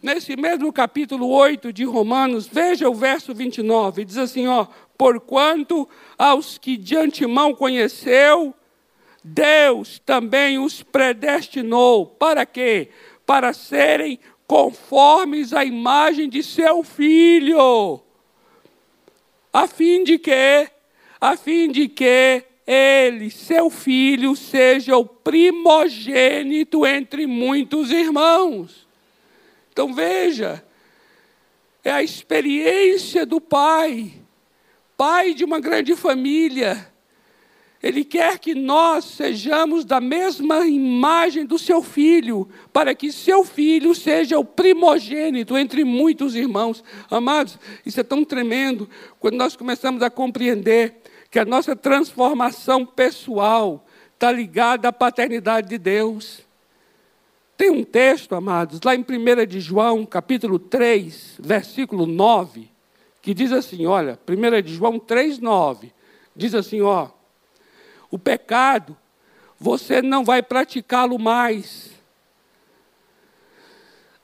Nesse 0.00 0.36
mesmo 0.36 0.72
capítulo 0.72 1.28
8 1.28 1.72
de 1.72 1.84
Romanos, 1.84 2.46
veja 2.46 2.88
o 2.88 2.94
verso 2.94 3.32
29, 3.32 4.04
diz 4.04 4.18
assim, 4.18 4.48
ó: 4.48 4.66
"Porquanto 5.02 5.88
aos 6.16 6.58
que 6.58 6.76
de 6.76 6.96
antemão 6.96 7.54
conheceu, 7.54 8.54
Deus 9.24 10.00
também 10.04 10.58
os 10.58 10.82
predestinou 10.82 12.06
para 12.06 12.46
quê? 12.46 12.90
Para 13.26 13.52
serem 13.52 14.20
conformes 14.46 15.52
à 15.52 15.64
imagem 15.64 16.28
de 16.28 16.42
seu 16.42 16.82
filho 16.82 18.02
a 19.52 19.66
fim 19.66 20.02
de 20.02 20.18
que, 20.18 20.68
a 21.20 21.36
fim 21.36 21.70
de 21.70 21.86
que 21.86 22.42
ele, 22.66 23.30
seu 23.30 23.68
filho, 23.68 24.34
seja 24.34 24.96
o 24.96 25.04
primogênito 25.04 26.86
entre 26.86 27.26
muitos 27.26 27.90
irmãos. 27.90 28.88
Então 29.70 29.92
veja, 29.92 30.64
é 31.84 31.90
a 31.90 32.02
experiência 32.02 33.26
do 33.26 33.40
pai, 33.40 34.21
pai 34.96 35.34
de 35.34 35.44
uma 35.44 35.60
grande 35.60 35.94
família, 35.96 36.92
ele 37.82 38.04
quer 38.04 38.38
que 38.38 38.54
nós 38.54 39.04
sejamos 39.04 39.84
da 39.84 40.00
mesma 40.00 40.66
imagem 40.66 41.44
do 41.44 41.58
seu 41.58 41.82
filho, 41.82 42.48
para 42.72 42.94
que 42.94 43.10
seu 43.10 43.44
filho 43.44 43.92
seja 43.92 44.38
o 44.38 44.44
primogênito 44.44 45.58
entre 45.58 45.82
muitos 45.82 46.36
irmãos. 46.36 46.84
Amados, 47.10 47.58
isso 47.84 47.98
é 47.98 48.04
tão 48.04 48.24
tremendo 48.24 48.88
quando 49.18 49.34
nós 49.34 49.56
começamos 49.56 50.00
a 50.00 50.08
compreender 50.08 50.94
que 51.28 51.40
a 51.40 51.44
nossa 51.44 51.74
transformação 51.74 52.86
pessoal 52.86 53.84
está 54.14 54.30
ligada 54.30 54.86
à 54.86 54.92
paternidade 54.92 55.68
de 55.68 55.78
Deus. 55.78 56.42
Tem 57.56 57.70
um 57.70 57.82
texto, 57.82 58.34
amados, 58.36 58.80
lá 58.84 58.94
em 58.94 59.00
1 59.00 59.46
de 59.46 59.60
João, 59.60 60.06
capítulo 60.06 60.58
3, 60.58 61.38
versículo 61.40 62.06
9, 62.06 62.71
que 63.22 63.32
diz 63.32 63.52
assim: 63.52 63.86
olha, 63.86 64.18
1 64.28 64.62
de 64.62 64.74
João 64.74 64.98
3, 64.98 65.38
9, 65.38 65.92
diz 66.36 66.54
assim, 66.54 66.82
ó 66.82 67.08
o 68.12 68.18
pecado, 68.18 68.94
você 69.58 70.02
não 70.02 70.22
vai 70.22 70.42
praticá-lo 70.42 71.18
mais. 71.18 71.90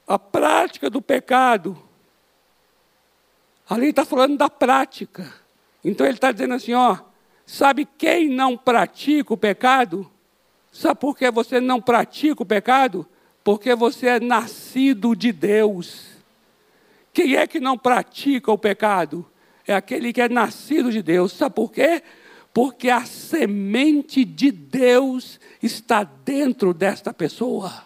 A 0.06 0.18
prática 0.18 0.90
do 0.90 1.00
pecado, 1.00 1.82
ali 3.66 3.88
está 3.88 4.04
falando 4.04 4.37
da 4.37 4.50
prática. 4.50 5.32
Então 5.82 6.06
ele 6.06 6.16
está 6.16 6.30
dizendo 6.30 6.52
assim: 6.52 6.74
ó, 6.74 6.98
sabe 7.46 7.87
quem 7.96 8.28
não 8.28 8.58
pratica 8.58 9.32
o 9.32 9.38
pecado? 9.38 10.08
Sabe 10.70 11.00
por 11.00 11.16
que 11.16 11.30
você 11.30 11.58
não 11.58 11.80
pratica 11.80 12.42
o 12.42 12.46
pecado? 12.46 13.08
Porque 13.42 13.74
você 13.74 14.06
é 14.06 14.20
nascido 14.20 15.16
de 15.16 15.32
Deus. 15.32 16.17
Quem 17.18 17.35
é 17.35 17.48
que 17.48 17.59
não 17.59 17.76
pratica 17.76 18.52
o 18.52 18.57
pecado? 18.57 19.26
É 19.66 19.74
aquele 19.74 20.12
que 20.12 20.20
é 20.20 20.28
nascido 20.28 20.92
de 20.92 21.02
Deus. 21.02 21.33
Sabe 21.33 21.52
por 21.52 21.72
quê? 21.72 22.00
porque 22.52 22.88
a 22.90 23.04
semente 23.04 24.24
de 24.24 24.50
Deus 24.50 25.38
está 25.62 26.02
dentro 26.02 26.74
desta 26.74 27.12
pessoa. 27.12 27.85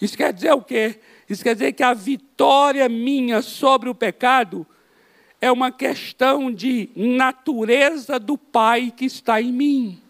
Isso 0.00 0.14
quer 0.16 0.32
dizer 0.32 0.52
o 0.52 0.60
quê? 0.60 0.98
Isso 1.26 1.42
quer 1.42 1.54
dizer 1.54 1.72
que 1.72 1.82
a 1.82 1.94
vitória 1.94 2.86
minha 2.86 3.40
sobre 3.40 3.88
o 3.88 3.94
pecado 3.94 4.66
é 5.40 5.50
uma 5.50 5.70
questão 5.70 6.52
de 6.52 6.90
natureza 6.94 8.18
do 8.18 8.36
Pai 8.36 8.92
que 8.94 9.06
está 9.06 9.40
em 9.40 9.52
mim. 9.52 10.02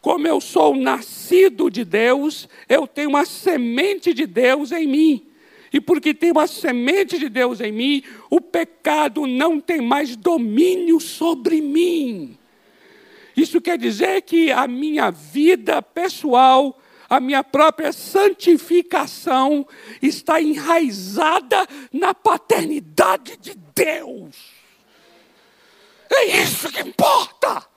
Como 0.00 0.26
eu 0.26 0.40
sou 0.40 0.74
nascido 0.74 1.70
de 1.70 1.84
Deus, 1.84 2.48
eu 2.68 2.86
tenho 2.86 3.10
uma 3.10 3.24
semente 3.24 4.14
de 4.14 4.26
Deus 4.26 4.72
em 4.72 4.86
mim. 4.86 5.25
E 5.76 5.80
porque 5.80 6.14
tem 6.14 6.32
uma 6.32 6.46
semente 6.46 7.18
de 7.18 7.28
Deus 7.28 7.60
em 7.60 7.70
mim, 7.70 8.02
o 8.30 8.40
pecado 8.40 9.26
não 9.26 9.60
tem 9.60 9.78
mais 9.78 10.16
domínio 10.16 10.98
sobre 10.98 11.60
mim. 11.60 12.38
Isso 13.36 13.60
quer 13.60 13.76
dizer 13.76 14.22
que 14.22 14.50
a 14.50 14.66
minha 14.66 15.10
vida 15.10 15.82
pessoal, 15.82 16.80
a 17.10 17.20
minha 17.20 17.44
própria 17.44 17.92
santificação 17.92 19.68
está 20.00 20.40
enraizada 20.40 21.68
na 21.92 22.14
paternidade 22.14 23.36
de 23.36 23.54
Deus. 23.74 24.34
É 26.10 26.40
isso 26.40 26.72
que 26.72 26.80
importa. 26.80 27.68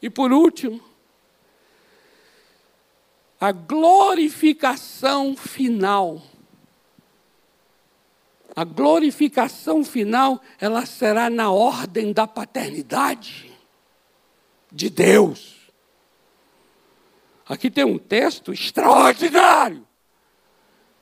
E 0.00 0.08
por 0.08 0.32
último, 0.32 0.85
a 3.40 3.52
glorificação 3.52 5.36
final 5.36 6.22
a 8.56 8.64
glorificação 8.64 9.84
final, 9.84 10.40
ela 10.58 10.86
será 10.86 11.28
na 11.28 11.50
ordem 11.50 12.10
da 12.10 12.26
paternidade 12.26 13.52
de 14.72 14.88
Deus. 14.88 15.70
Aqui 17.46 17.70
tem 17.70 17.84
um 17.84 17.98
texto 17.98 18.54
extraordinário. 18.54 19.86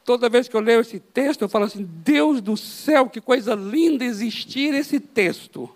Toda 0.04 0.28
vez 0.28 0.48
que 0.48 0.56
eu 0.56 0.60
leio 0.60 0.80
esse 0.80 0.98
texto, 0.98 1.42
eu 1.42 1.48
falo 1.48 1.66
assim: 1.66 1.84
Deus 1.84 2.40
do 2.40 2.56
céu, 2.56 3.08
que 3.08 3.20
coisa 3.20 3.54
linda 3.54 4.04
existir 4.04 4.74
esse 4.74 4.98
texto. 4.98 5.72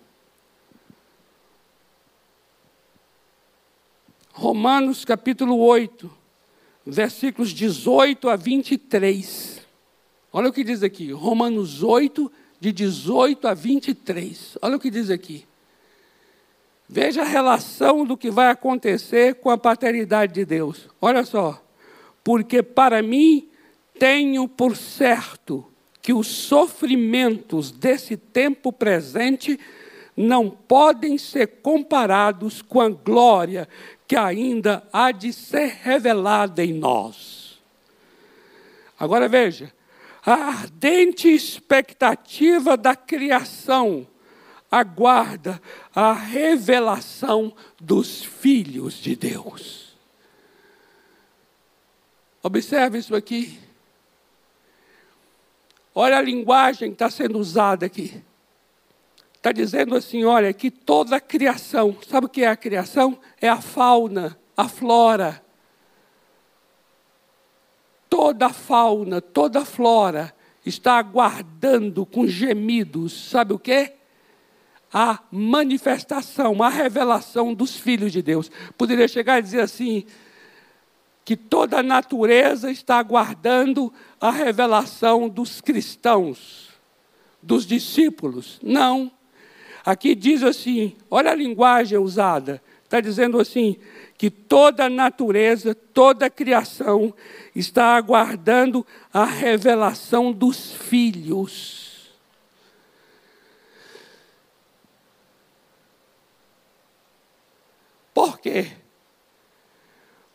Romanos 4.33 5.05
capítulo 5.05 5.57
8, 5.57 6.18
versículos 6.89 7.49
18 7.51 8.29
a 8.29 8.35
23. 8.35 9.61
Olha 10.31 10.49
o 10.49 10.53
que 10.53 10.63
diz 10.63 10.83
aqui, 10.83 11.11
Romanos 11.11 11.83
8, 11.83 12.31
de 12.59 12.71
18 12.71 13.47
a 13.47 13.53
23. 13.53 14.57
Olha 14.61 14.75
o 14.75 14.79
que 14.79 14.89
diz 14.89 15.09
aqui. 15.09 15.45
Veja 16.87 17.21
a 17.21 17.25
relação 17.25 18.03
do 18.03 18.17
que 18.17 18.31
vai 18.31 18.49
acontecer 18.49 19.35
com 19.35 19.49
a 19.49 19.57
paternidade 19.57 20.33
de 20.33 20.45
Deus. 20.45 20.89
Olha 20.99 21.23
só. 21.23 21.63
Porque 22.23 22.61
para 22.63 23.01
mim 23.01 23.47
tenho 23.97 24.47
por 24.47 24.75
certo 24.75 25.65
que 26.01 26.13
os 26.13 26.27
sofrimentos 26.27 27.71
desse 27.71 28.17
tempo 28.17 28.73
presente 28.73 29.59
não 30.15 30.49
podem 30.49 31.17
ser 31.17 31.47
comparados 31.61 32.61
com 32.61 32.81
a 32.81 32.89
glória 32.89 33.67
que 34.09 34.15
ainda 34.15 34.81
há 34.91 35.11
de 35.11 35.31
ser 35.31 35.81
revelada 35.83 36.65
em 36.65 36.73
nós. 36.73 37.61
Agora 38.99 39.29
veja, 39.29 39.71
a 40.25 40.33
ardente 40.33 41.27
expectativa 41.29 42.75
da 42.75 42.95
criação 42.95 44.07
aguarda 44.71 45.61
a 45.93 46.11
revelação 46.11 47.55
dos 47.79 48.23
filhos 48.23 48.95
de 48.95 49.15
Deus. 49.15 49.95
Observe 52.41 52.97
isso 52.97 53.15
aqui. 53.15 53.59
Olha 55.93 56.17
a 56.17 56.21
linguagem 56.21 56.89
que 56.89 56.95
está 56.95 57.11
sendo 57.11 57.37
usada 57.37 57.85
aqui. 57.85 58.23
Está 59.39 59.51
dizendo 59.51 59.95
assim: 59.95 60.23
olha, 60.23 60.53
que 60.53 60.69
toda 60.69 61.15
a 61.15 61.19
criação, 61.19 61.97
sabe 62.07 62.27
o 62.27 62.29
que 62.29 62.43
é 62.43 62.47
a 62.47 62.55
criação? 62.55 63.17
É 63.41 63.49
a 63.49 63.59
fauna, 63.59 64.37
a 64.55 64.67
flora. 64.67 65.41
Toda 68.09 68.47
a 68.47 68.53
fauna, 68.53 69.21
toda 69.21 69.61
a 69.61 69.65
flora 69.65 70.33
está 70.65 70.97
aguardando 70.97 72.05
com 72.05 72.27
gemidos, 72.27 73.29
sabe 73.29 73.53
o 73.53 73.59
que? 73.59 73.93
A 74.91 75.19
manifestação, 75.31 76.61
a 76.61 76.69
revelação 76.69 77.53
dos 77.53 77.77
filhos 77.77 78.11
de 78.11 78.21
Deus. 78.21 78.51
Poderia 78.77 79.07
chegar 79.07 79.39
e 79.39 79.43
dizer 79.43 79.61
assim: 79.61 80.05
que 81.23 81.37
toda 81.37 81.79
a 81.79 81.83
natureza 81.83 82.71
está 82.71 82.97
aguardando 82.97 83.93
a 84.19 84.31
revelação 84.31 85.29
dos 85.29 85.61
cristãos, 85.61 86.69
dos 87.41 87.65
discípulos. 87.65 88.59
Não. 88.61 89.18
Aqui 89.85 90.15
diz 90.15 90.43
assim: 90.43 90.95
olha 91.09 91.31
a 91.31 91.35
linguagem 91.35 91.97
usada. 91.97 92.61
Está 92.83 92.99
dizendo 92.99 93.39
assim: 93.39 93.77
que 94.17 94.29
toda 94.29 94.85
a 94.85 94.89
natureza, 94.89 95.73
toda 95.73 96.25
a 96.25 96.29
criação 96.29 97.13
está 97.55 97.95
aguardando 97.95 98.85
a 99.13 99.23
revelação 99.23 100.31
dos 100.31 100.73
filhos. 100.73 102.11
Por 108.13 108.39
quê? 108.39 108.73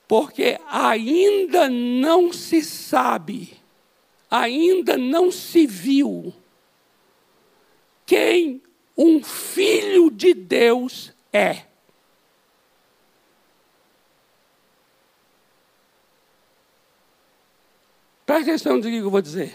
Porque 0.09 0.59
ainda 0.71 1.69
não 1.69 2.33
se 2.33 2.63
sabe, 2.63 3.53
ainda 4.31 4.97
não 4.97 5.31
se 5.31 5.67
viu 5.67 6.33
quem 8.07 8.63
um 8.97 9.23
filho 9.23 10.11
de 10.11 10.35
Deus 10.35 11.13
é. 11.33 11.65
Presta 18.25 18.51
atenção 18.51 18.77
no 18.77 18.83
que 18.83 18.97
eu 18.97 19.11
vou 19.11 19.21
dizer. 19.21 19.55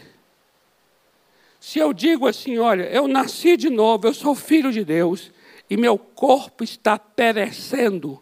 Se 1.60 1.80
eu 1.80 1.92
digo 1.92 2.28
assim, 2.28 2.58
olha, 2.58 2.84
eu 2.84 3.08
nasci 3.08 3.58
de 3.58 3.70
novo, 3.70 4.08
eu 4.08 4.14
sou 4.14 4.34
filho 4.34 4.72
de 4.72 4.86
Deus, 4.86 5.32
e 5.70 5.76
meu 5.76 5.98
corpo 5.98 6.64
está 6.64 6.98
perecendo, 6.98 8.22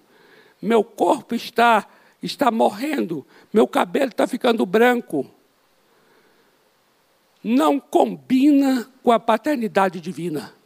meu 0.62 0.84
corpo 0.84 1.36
está, 1.36 1.88
está 2.22 2.50
morrendo, 2.50 3.26
meu 3.54 3.68
cabelo 3.68 4.10
está 4.10 4.26
ficando 4.26 4.66
branco, 4.66 5.30
não 7.44 7.80
combina 7.80 8.92
com 9.04 9.12
a 9.12 9.20
paternidade 9.20 10.02
divina. 10.02 10.57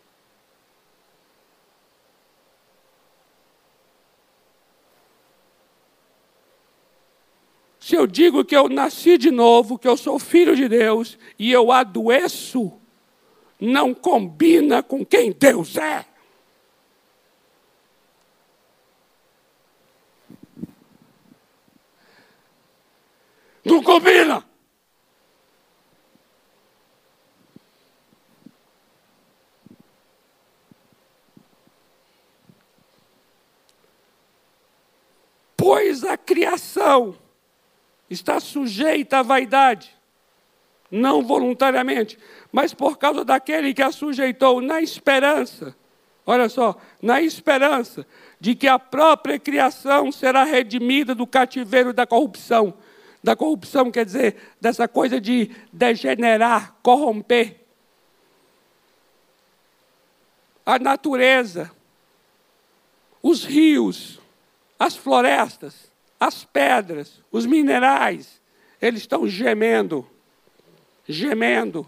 Se 7.82 7.96
eu 7.96 8.06
digo 8.06 8.46
que 8.46 8.56
eu 8.56 8.70
nasci 8.70 9.18
de 9.18 9.32
novo, 9.32 9.78
que 9.78 9.88
eu 9.88 9.98
sou 9.98 10.20
filho 10.20 10.56
de 10.56 10.70
Deus 10.70 11.18
e 11.38 11.52
eu 11.52 11.72
adoeço, 11.72 12.72
não 13.60 13.92
combina 13.92 14.84
com 14.84 15.04
quem 15.04 15.32
Deus 15.32 15.76
é. 15.78 16.06
Não 23.66 23.82
combina. 23.82 24.46
Pois 35.58 36.04
a 36.04 36.16
criação 36.16 37.21
está 38.12 38.42
sujeita 38.42 39.20
à 39.20 39.24
vaidade, 39.24 39.96
não 40.92 41.24
voluntariamente, 41.24 42.20
mas 42.52 42.74
por 42.74 42.98
causa 42.98 43.24
daquele 43.24 43.74
que 43.74 43.82
a 43.82 43.92
sujeitou 43.92 44.60
na 44.60 44.82
esperança, 44.82 45.74
olha 46.26 46.50
só, 46.50 46.76
na 47.02 47.22
esperança 47.22 48.06
de 48.38 48.54
que 48.54 48.68
a 48.68 48.78
própria 48.78 49.40
criação 49.40 50.12
será 50.12 50.44
redimida 50.44 51.16
do 51.16 51.26
cativeiro 51.26 51.94
da 51.94 52.06
corrupção. 52.06 52.74
Da 53.24 53.36
corrupção 53.36 53.90
quer 53.90 54.04
dizer 54.04 54.36
dessa 54.60 54.88
coisa 54.88 55.22
de 55.22 55.52
degenerar, 55.72 56.76
corromper. 56.84 57.62
A 60.66 60.78
natureza, 60.78 61.72
os 63.22 63.46
rios, 63.46 64.20
as 64.78 64.96
florestas, 64.96 65.91
as 66.22 66.44
pedras, 66.46 67.20
os 67.32 67.48
minerais, 67.48 68.40
eles 68.80 69.02
estão 69.02 69.28
gemendo, 69.28 70.08
gemendo. 71.08 71.88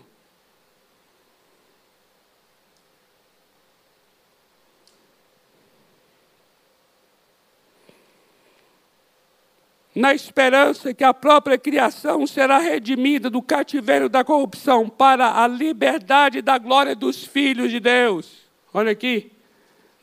na 9.95 10.11
esperança 10.11 10.91
que 10.91 11.03
a 11.03 11.13
própria 11.13 11.55
criação 11.55 12.25
será 12.25 12.57
redimida 12.57 13.29
do 13.29 13.43
cativeiro 13.43 14.09
da 14.09 14.23
corrupção 14.23 14.89
para 14.89 15.43
a 15.43 15.47
liberdade 15.47 16.41
da 16.41 16.57
glória 16.57 16.95
dos 16.95 17.23
filhos 17.23 17.69
de 17.69 17.79
Deus. 17.79 18.49
Olha 18.73 18.91
aqui, 18.91 19.31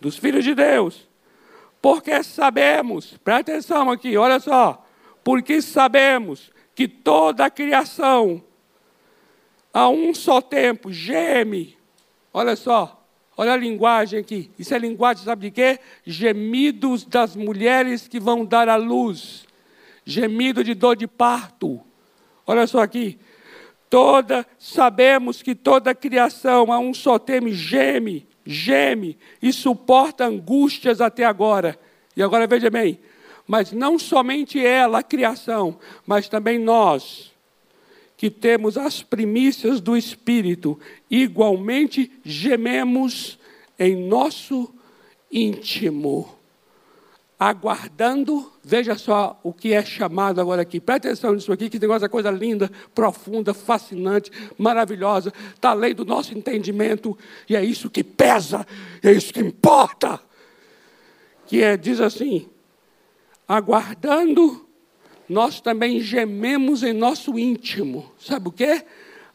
dos 0.00 0.16
filhos 0.16 0.44
de 0.44 0.54
Deus. 0.54 1.09
Porque 1.80 2.22
sabemos, 2.22 3.16
presta 3.24 3.52
atenção 3.52 3.90
aqui, 3.90 4.16
olha 4.16 4.38
só. 4.38 4.86
Porque 5.24 5.62
sabemos 5.62 6.50
que 6.74 6.86
toda 6.86 7.46
a 7.46 7.50
criação, 7.50 8.42
a 9.72 9.88
um 9.88 10.14
só 10.14 10.40
tempo, 10.40 10.92
geme. 10.92 11.76
Olha 12.32 12.54
só, 12.54 13.02
olha 13.36 13.54
a 13.54 13.56
linguagem 13.56 14.20
aqui. 14.20 14.50
Isso 14.58 14.74
é 14.74 14.78
linguagem, 14.78 15.24
sabe 15.24 15.48
de 15.48 15.50
quê? 15.52 15.78
Gemidos 16.04 17.04
das 17.04 17.34
mulheres 17.34 18.06
que 18.06 18.20
vão 18.20 18.44
dar 18.44 18.68
à 18.68 18.76
luz. 18.76 19.46
Gemido 20.04 20.62
de 20.62 20.74
dor 20.74 20.96
de 20.96 21.06
parto. 21.06 21.80
Olha 22.46 22.66
só 22.66 22.80
aqui. 22.80 23.18
Toda, 23.88 24.46
sabemos 24.58 25.42
que 25.42 25.54
toda 25.54 25.90
a 25.90 25.94
criação, 25.94 26.72
a 26.72 26.78
um 26.78 26.94
só 26.94 27.18
tempo, 27.18 27.48
geme 27.50 28.29
geme 28.50 29.16
e 29.40 29.52
suporta 29.52 30.24
angústias 30.24 31.00
até 31.00 31.24
agora. 31.24 31.78
E 32.16 32.22
agora 32.22 32.46
veja 32.46 32.70
bem, 32.70 32.98
mas 33.46 33.72
não 33.72 33.98
somente 33.98 34.64
ela, 34.64 34.98
a 34.98 35.02
criação, 35.02 35.78
mas 36.06 36.28
também 36.28 36.58
nós, 36.58 37.32
que 38.16 38.30
temos 38.30 38.76
as 38.76 39.02
primícias 39.02 39.80
do 39.80 39.96
Espírito, 39.96 40.78
igualmente 41.10 42.10
gememos 42.24 43.38
em 43.78 43.96
nosso 43.96 44.72
íntimo 45.30 46.39
aguardando, 47.40 48.52
veja 48.62 48.98
só 48.98 49.40
o 49.42 49.50
que 49.50 49.72
é 49.72 49.82
chamado 49.82 50.42
agora 50.42 50.60
aqui. 50.60 50.78
Presta 50.78 51.08
atenção 51.08 51.32
nisso 51.32 51.50
aqui, 51.50 51.70
que 51.70 51.78
tem 51.78 51.88
uma 51.88 52.06
coisa 52.06 52.30
linda, 52.30 52.70
profunda, 52.94 53.54
fascinante, 53.54 54.30
maravilhosa, 54.58 55.32
está 55.54 55.70
além 55.70 55.94
do 55.94 56.04
nosso 56.04 56.36
entendimento, 56.36 57.16
e 57.48 57.56
é 57.56 57.64
isso 57.64 57.88
que 57.88 58.04
pesa, 58.04 58.66
é 59.02 59.10
isso 59.10 59.32
que 59.32 59.40
importa. 59.40 60.20
Que 61.46 61.62
é, 61.62 61.78
diz 61.78 61.98
assim, 61.98 62.46
aguardando, 63.48 64.68
nós 65.26 65.62
também 65.62 65.98
gememos 65.98 66.82
em 66.82 66.92
nosso 66.92 67.38
íntimo. 67.38 68.12
Sabe 68.18 68.48
o 68.48 68.52
que? 68.52 68.84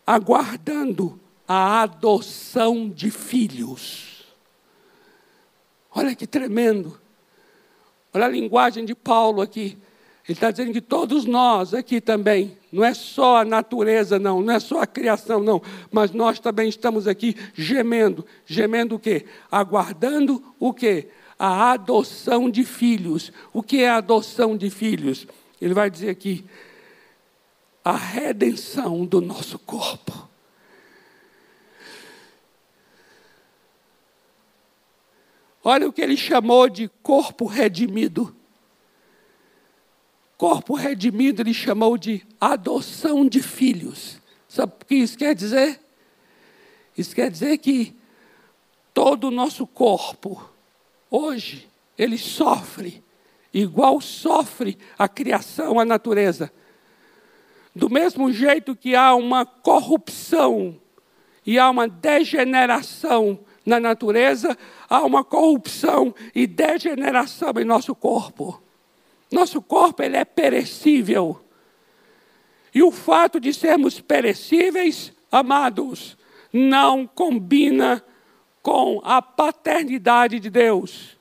Aguardando 0.05 1.19
a 1.47 1.81
adoção 1.81 2.87
de 2.87 3.09
filhos. 3.09 4.25
Olha 5.89 6.15
que 6.15 6.27
tremendo 6.27 7.03
Olha 8.15 8.27
a 8.27 8.29
linguagem 8.29 8.85
de 8.85 8.95
Paulo 8.95 9.41
aqui. 9.41 9.77
Ele 10.23 10.37
está 10.37 10.49
dizendo 10.49 10.71
que 10.71 10.79
todos 10.79 11.25
nós 11.25 11.73
aqui 11.73 11.99
também, 11.99 12.57
não 12.71 12.81
é 12.81 12.93
só 12.93 13.39
a 13.39 13.45
natureza, 13.45 14.17
não, 14.17 14.41
não 14.41 14.53
é 14.53 14.59
só 14.61 14.79
a 14.81 14.87
criação, 14.87 15.43
não, 15.43 15.61
mas 15.91 16.11
nós 16.11 16.39
também 16.39 16.69
estamos 16.69 17.09
aqui 17.09 17.35
gemendo. 17.53 18.25
Gemendo 18.45 18.95
o 18.95 18.99
quê? 18.99 19.25
Aguardando 19.51 20.41
o 20.57 20.73
quê? 20.73 21.09
A 21.37 21.73
adoção 21.73 22.49
de 22.49 22.63
filhos. 22.63 23.33
O 23.51 23.61
que 23.61 23.81
é 23.81 23.89
a 23.89 23.97
adoção 23.97 24.55
de 24.55 24.69
filhos? 24.69 25.27
Ele 25.59 25.73
vai 25.73 25.89
dizer 25.89 26.09
aqui: 26.09 26.45
a 27.83 27.97
redenção 27.97 29.05
do 29.05 29.19
nosso 29.19 29.59
corpo. 29.59 30.25
Olha 35.67 35.87
o 35.87 35.91
que 35.91 35.99
ele 35.99 36.15
chamou 36.15 36.69
de 36.69 36.87
corpo 37.01 37.47
redimido. 37.47 38.35
Corpo 40.37 40.75
redimido 40.75 41.41
ele 41.41 41.55
chamou 41.55 41.97
de 41.97 42.23
adoção 42.39 43.27
de 43.27 43.41
filhos. 43.41 44.21
Sabe 44.47 44.73
o 44.79 44.85
que 44.85 44.93
isso 44.93 45.17
quer 45.17 45.33
dizer? 45.33 45.81
Isso 46.95 47.15
quer 47.15 47.31
dizer 47.31 47.57
que 47.57 47.95
todo 48.93 49.29
o 49.29 49.31
nosso 49.31 49.65
corpo, 49.65 50.47
hoje, 51.09 51.67
ele 51.97 52.19
sofre, 52.19 53.03
igual 53.51 53.99
sofre 53.99 54.77
a 54.99 55.07
criação, 55.07 55.79
a 55.79 55.83
natureza. 55.83 56.53
Do 57.75 57.89
mesmo 57.89 58.31
jeito 58.31 58.75
que 58.75 58.95
há 58.95 59.15
uma 59.15 59.47
corrupção 59.47 60.79
e 61.43 61.57
há 61.57 61.67
uma 61.71 61.87
degeneração 61.87 63.39
na 63.65 63.79
natureza, 63.79 64.57
há 64.87 65.03
uma 65.03 65.23
corrupção 65.23 66.13
e 66.33 66.45
degeneração 66.45 67.51
em 67.59 67.65
nosso 67.65 67.95
corpo. 67.95 68.61
Nosso 69.31 69.61
corpo 69.61 70.03
ele 70.03 70.17
é 70.17 70.23
perecível. 70.23 71.41
E 72.73 72.83
o 72.83 72.91
fato 72.91 73.39
de 73.39 73.53
sermos 73.53 73.99
perecíveis, 73.99 75.11
amados, 75.31 76.17
não 76.53 77.07
combina 77.07 78.03
com 78.61 79.01
a 79.03 79.21
paternidade 79.21 80.39
de 80.39 80.49
Deus. 80.49 81.14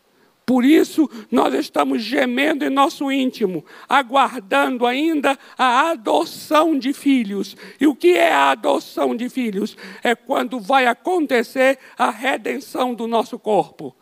Por 0.47 0.65
isso, 0.65 1.11
nós 1.31 1.53
estamos 1.55 2.03
gemendo 2.03 2.65
em 2.65 2.71
nosso 2.71 3.11
íntimo, 3.11 3.65
aguardando 3.89 4.87
ainda 4.87 5.39
a 5.57 5.89
adoção 5.91 6.79
de 6.79 6.93
filhos. 6.93 7.57
E 7.81 7.87
o 7.87 7.97
que 7.97 8.13
é 8.13 8.31
a 8.31 8.51
adoção 8.51 9.17
de 9.17 9.31
filhos? 9.31 9.75
É 10.03 10.15
quando 10.15 10.61
vai 10.61 10.87
acontecer 10.87 11.79
a 11.97 12.11
redenção 12.11 12.93
do 12.95 13.07
nosso 13.07 13.39
corpo. 13.39 13.97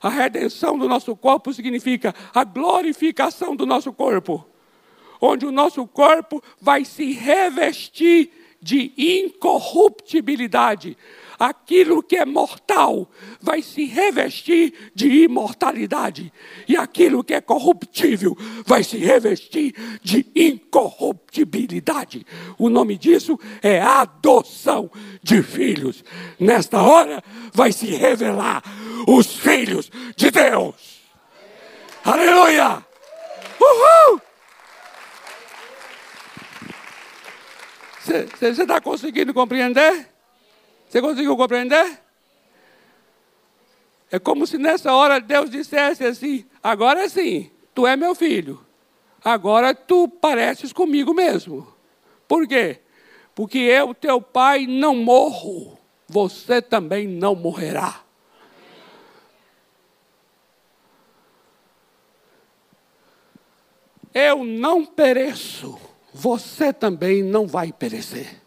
A 0.00 0.08
redenção 0.08 0.78
do 0.78 0.88
nosso 0.88 1.16
corpo 1.16 1.52
significa 1.52 2.14
a 2.32 2.44
glorificação 2.44 3.56
do 3.56 3.66
nosso 3.66 3.92
corpo, 3.92 4.46
onde 5.20 5.44
o 5.46 5.52
nosso 5.52 5.84
corpo 5.86 6.42
vai 6.60 6.84
se 6.84 7.12
revestir 7.12 8.30
de 8.60 8.92
incorruptibilidade 8.96 10.96
aquilo 11.42 12.02
que 12.04 12.16
é 12.16 12.24
mortal 12.24 13.10
vai 13.40 13.62
se 13.62 13.84
revestir 13.84 14.92
de 14.94 15.24
imortalidade, 15.24 16.32
e 16.68 16.76
aquilo 16.76 17.24
que 17.24 17.34
é 17.34 17.40
corruptível 17.40 18.36
vai 18.64 18.84
se 18.84 18.96
revestir 18.98 19.74
de 20.00 20.24
incorruptibilidade. 20.36 22.24
O 22.56 22.68
nome 22.68 22.96
disso 22.96 23.36
é 23.60 23.80
adoção 23.80 24.88
de 25.20 25.42
filhos. 25.42 26.04
Nesta 26.38 26.80
hora 26.80 27.20
vai 27.52 27.72
se 27.72 27.86
revelar 27.86 28.62
os 29.08 29.34
filhos 29.34 29.90
de 30.16 30.30
Deus. 30.30 31.02
Aleluia! 32.04 32.86
Uhul! 33.60 34.20
Você 38.00 38.62
está 38.62 38.80
conseguindo 38.80 39.34
compreender? 39.34 40.11
Você 40.92 41.00
conseguiu 41.00 41.34
compreender? 41.38 41.98
É 44.10 44.18
como 44.18 44.46
se 44.46 44.58
nessa 44.58 44.92
hora 44.92 45.18
Deus 45.18 45.48
dissesse 45.48 46.04
assim: 46.04 46.44
agora 46.62 47.08
sim, 47.08 47.50
tu 47.74 47.86
é 47.86 47.96
meu 47.96 48.14
filho. 48.14 48.62
Agora 49.24 49.74
tu 49.74 50.06
pareces 50.06 50.70
comigo 50.70 51.14
mesmo. 51.14 51.66
Por 52.28 52.46
quê? 52.46 52.80
Porque 53.34 53.56
eu, 53.56 53.94
teu 53.94 54.20
pai, 54.20 54.66
não 54.66 54.94
morro. 54.94 55.78
Você 56.08 56.60
também 56.60 57.08
não 57.08 57.34
morrerá. 57.34 58.02
Eu 64.12 64.44
não 64.44 64.84
pereço. 64.84 65.80
Você 66.12 66.70
também 66.70 67.22
não 67.22 67.46
vai 67.46 67.72
perecer. 67.72 68.41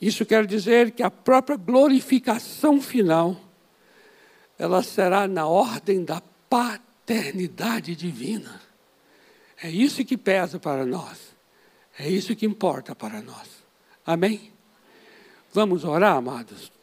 Isso 0.00 0.26
quer 0.26 0.46
dizer 0.46 0.90
que 0.90 1.02
a 1.02 1.10
própria 1.10 1.56
glorificação 1.56 2.80
final 2.80 3.40
ela 4.58 4.82
será 4.82 5.26
na 5.26 5.46
ordem 5.46 6.04
da 6.04 6.22
paternidade 6.48 7.96
divina. 7.96 8.60
É 9.62 9.70
isso 9.70 10.04
que 10.04 10.16
pesa 10.16 10.58
para 10.58 10.84
nós. 10.84 11.34
É 11.98 12.08
isso 12.08 12.34
que 12.34 12.46
importa 12.46 12.94
para 12.94 13.20
nós. 13.20 13.48
Amém? 14.04 14.52
Vamos 15.52 15.84
orar, 15.84 16.16
amados? 16.16 16.73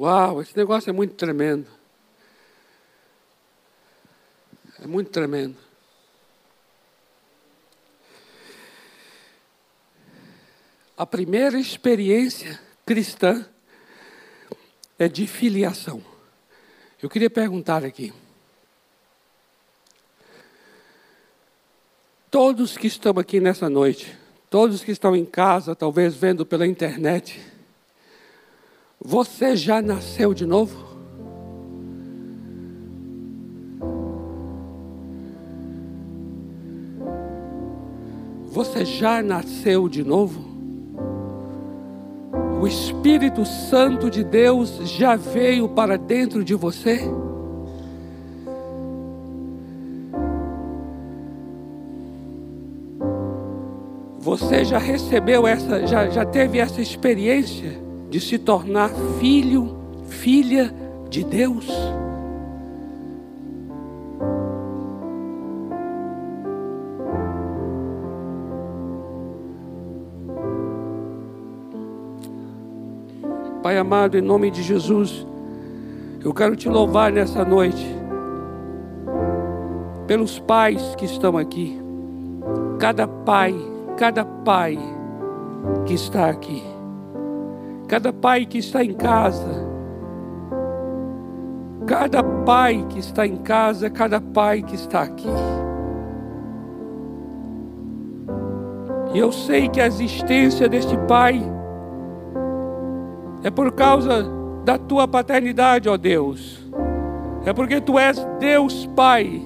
Uau, 0.00 0.40
esse 0.40 0.56
negócio 0.56 0.88
é 0.88 0.94
muito 0.94 1.12
tremendo. 1.12 1.66
É 4.82 4.86
muito 4.86 5.10
tremendo. 5.10 5.58
A 10.96 11.04
primeira 11.04 11.60
experiência 11.60 12.58
cristã 12.86 13.46
é 14.98 15.06
de 15.06 15.26
filiação. 15.26 16.02
Eu 17.02 17.10
queria 17.10 17.28
perguntar 17.28 17.84
aqui. 17.84 18.10
Todos 22.30 22.78
que 22.78 22.86
estão 22.86 23.18
aqui 23.18 23.38
nessa 23.38 23.68
noite, 23.68 24.16
todos 24.48 24.82
que 24.82 24.92
estão 24.92 25.14
em 25.14 25.26
casa, 25.26 25.76
talvez 25.76 26.14
vendo 26.14 26.46
pela 26.46 26.66
internet, 26.66 27.38
você 29.02 29.56
já 29.56 29.80
nasceu 29.80 30.34
de 30.34 30.44
novo? 30.44 30.90
Você 38.52 38.84
já 38.84 39.22
nasceu 39.22 39.88
de 39.88 40.04
novo? 40.04 40.50
O 42.60 42.66
Espírito 42.66 43.46
Santo 43.46 44.10
de 44.10 44.22
Deus 44.22 44.76
já 44.84 45.16
veio 45.16 45.66
para 45.66 45.96
dentro 45.96 46.44
de 46.44 46.54
você? 46.54 47.00
Você 54.18 54.62
já 54.62 54.78
recebeu 54.78 55.46
essa, 55.46 55.86
já, 55.86 56.10
já 56.10 56.26
teve 56.26 56.58
essa 56.58 56.82
experiência? 56.82 57.89
De 58.10 58.20
se 58.20 58.38
tornar 58.38 58.90
filho, 59.20 59.76
filha 60.08 60.74
de 61.08 61.22
Deus. 61.24 61.66
Pai 73.62 73.78
amado, 73.78 74.18
em 74.18 74.22
nome 74.22 74.50
de 74.50 74.62
Jesus, 74.62 75.24
eu 76.24 76.34
quero 76.34 76.56
te 76.56 76.68
louvar 76.68 77.12
nessa 77.12 77.44
noite, 77.44 77.86
pelos 80.08 80.40
pais 80.40 80.96
que 80.96 81.04
estão 81.04 81.38
aqui, 81.38 81.78
cada 82.80 83.06
pai, 83.06 83.54
cada 83.96 84.24
pai 84.24 84.76
que 85.86 85.94
está 85.94 86.28
aqui 86.28 86.69
cada 87.90 88.12
pai 88.12 88.46
que 88.46 88.58
está 88.58 88.84
em 88.84 88.92
casa, 88.92 89.66
cada 91.88 92.22
pai 92.22 92.86
que 92.88 93.00
está 93.00 93.26
em 93.26 93.36
casa, 93.38 93.90
cada 93.90 94.20
pai 94.20 94.62
que 94.62 94.76
está 94.76 95.02
aqui. 95.02 95.26
E 99.12 99.18
eu 99.18 99.32
sei 99.32 99.68
que 99.68 99.80
a 99.80 99.88
existência 99.88 100.68
deste 100.68 100.96
pai 101.08 101.42
é 103.42 103.50
por 103.50 103.72
causa 103.72 104.22
da 104.64 104.78
tua 104.78 105.08
paternidade, 105.08 105.88
ó 105.88 105.96
Deus. 105.96 106.64
É 107.44 107.52
porque 107.52 107.80
tu 107.80 107.98
és 107.98 108.24
Deus 108.38 108.86
Pai. 108.94 109.42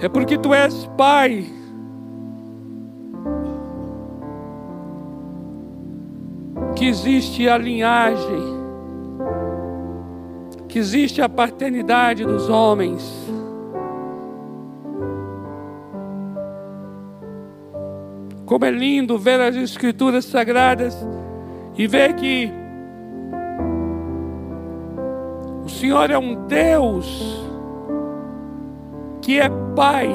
É 0.00 0.08
porque 0.08 0.38
tu 0.38 0.54
és 0.54 0.86
Pai 0.96 1.63
que 6.84 6.88
existe 6.88 7.48
a 7.48 7.56
linhagem, 7.56 8.42
que 10.68 10.78
existe 10.78 11.22
a 11.22 11.28
paternidade 11.30 12.26
dos 12.26 12.50
homens. 12.50 13.26
Como 18.44 18.66
é 18.66 18.70
lindo 18.70 19.18
ver 19.18 19.40
as 19.40 19.56
Escrituras 19.56 20.26
Sagradas 20.26 20.94
e 21.74 21.86
ver 21.86 22.16
que 22.16 22.52
o 25.64 25.68
Senhor 25.70 26.10
é 26.10 26.18
um 26.18 26.46
Deus 26.46 27.42
que 29.22 29.40
é 29.40 29.48
Pai 29.74 30.14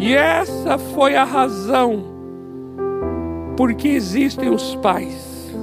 E 0.00 0.16
essa 0.16 0.76
foi 0.76 1.14
a 1.14 1.22
razão 1.22 2.09
por 3.56 3.74
que 3.74 3.88
existem 3.88 4.48
os 4.48 4.74
pais. 4.76 5.54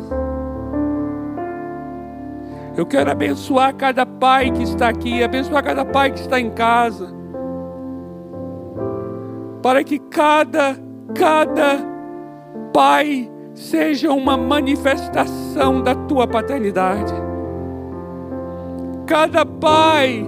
Eu 2.77 2.85
quero 2.85 3.09
abençoar 3.09 3.73
cada 3.75 4.05
pai 4.05 4.51
que 4.51 4.61
está 4.61 4.89
aqui, 4.89 5.23
abençoar 5.23 5.63
cada 5.63 5.83
pai 5.83 6.11
que 6.11 6.19
está 6.19 6.39
em 6.39 6.51
casa. 6.51 7.11
Para 9.63 9.83
que 9.83 9.97
cada, 9.97 10.77
cada 11.15 11.79
pai 12.71 13.31
seja 13.55 14.11
uma 14.11 14.37
manifestação 14.37 15.81
da 15.81 15.95
tua 15.95 16.27
paternidade. 16.27 17.13
Cada 19.07 19.43
pai 19.43 20.23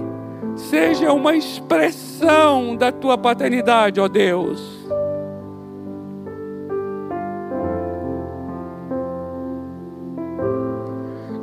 seja 0.56 1.12
uma 1.12 1.36
expressão 1.36 2.74
da 2.74 2.90
tua 2.90 3.16
paternidade, 3.16 4.00
ó 4.00 4.08
Deus. 4.08 4.80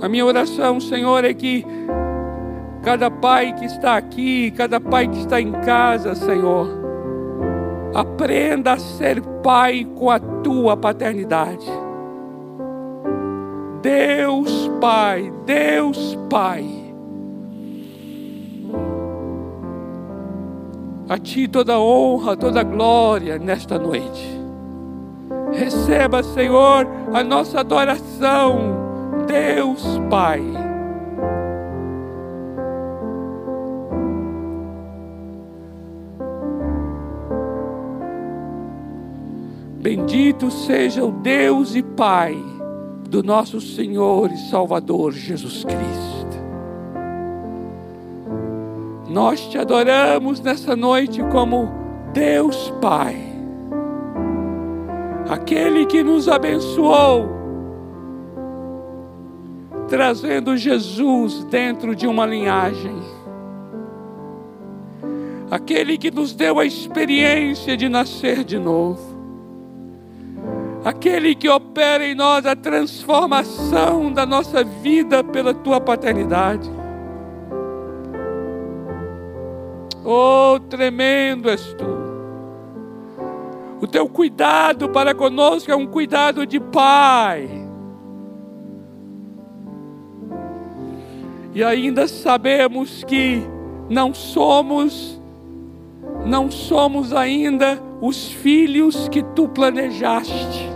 A 0.08 0.10
minha 0.10 0.26
oração, 0.26 0.80
Senhor, 0.80 1.26
é 1.26 1.34
que 1.34 1.66
cada 2.82 3.12
pai 3.12 3.52
que 3.52 3.66
está 3.66 3.98
aqui, 3.98 4.52
cada 4.52 4.80
pai 4.80 5.06
que 5.06 5.20
está 5.20 5.42
em 5.42 5.52
casa, 5.52 6.16
Senhor, 6.16 6.70
aprenda 7.94 8.72
a 8.72 8.80
ser 8.80 9.22
pai 9.44 9.86
com 9.98 10.10
a 10.10 10.18
tua 10.18 10.78
paternidade. 10.78 11.68
Deus 13.82 14.72
Pai, 14.80 15.30
Deus 15.46 16.18
Pai. 16.30 16.66
A 21.10 21.18
Ti 21.18 21.50
toda 21.50 21.78
honra, 21.78 22.38
toda 22.38 22.64
glória 22.64 23.38
nesta 23.38 23.78
noite. 23.78 24.40
Receba, 25.52 26.24
Senhor, 26.24 26.88
a 27.14 27.22
nossa 27.26 27.60
adoração 27.60 28.87
Deus 29.28 30.00
Pai. 30.10 30.42
Bendito 39.80 40.52
seja 40.52 41.06
o 41.06 41.12
Deus 41.12 41.76
e 41.76 41.82
Pai 41.82 42.36
do 43.10 43.24
nosso 43.24 43.62
Senhor 43.62 44.32
e 44.32 44.38
Salvador 44.50 45.14
Jesus 45.14 45.64
Cristo. 45.64 46.08
Nós 49.10 49.48
te 49.48 49.58
adoramos 49.58 50.42
nessa 50.42 50.76
noite 50.76 51.24
como 51.32 51.70
Deus 52.12 52.74
Pai, 52.82 53.16
aquele 55.30 55.86
que 55.86 56.04
nos 56.04 56.28
abençoou 56.28 57.37
trazendo 59.88 60.56
Jesus 60.58 61.44
dentro 61.46 61.96
de 61.96 62.08
uma 62.08 62.26
linhagem. 62.26 62.98
Aquele 65.50 65.98
que 65.98 66.12
nos 66.12 66.34
deu 66.34 66.60
a 66.60 66.66
experiência 66.66 67.78
de 67.78 67.88
nascer 67.88 68.44
de 68.44 68.60
novo. 68.60 69.18
Aquele 70.84 71.34
que 71.36 71.50
opera 71.50 72.06
em 72.06 72.14
nós 72.14 72.46
a 72.46 72.56
transformação 72.56 74.12
da 74.12 74.26
nossa 74.26 74.64
vida 74.64 75.24
pela 75.24 75.54
tua 75.54 75.80
paternidade. 75.80 76.70
Oh, 80.04 80.60
tremendo 80.70 81.50
és 81.50 81.74
tu. 81.74 81.98
O 83.82 83.88
teu 83.88 84.08
cuidado 84.10 84.90
para 84.90 85.14
conosco 85.14 85.72
é 85.72 85.76
um 85.76 85.86
cuidado 85.86 86.46
de 86.46 86.60
pai 86.60 87.67
E 91.58 91.64
ainda 91.64 92.08
sabemos 92.08 93.04
que 93.04 93.42
não 93.90 94.14
somos, 94.14 95.20
não 96.24 96.52
somos 96.52 97.12
ainda 97.12 97.82
os 98.00 98.32
filhos 98.32 99.10
que 99.10 99.24
tu 99.24 99.50
planejaste. 99.50 100.70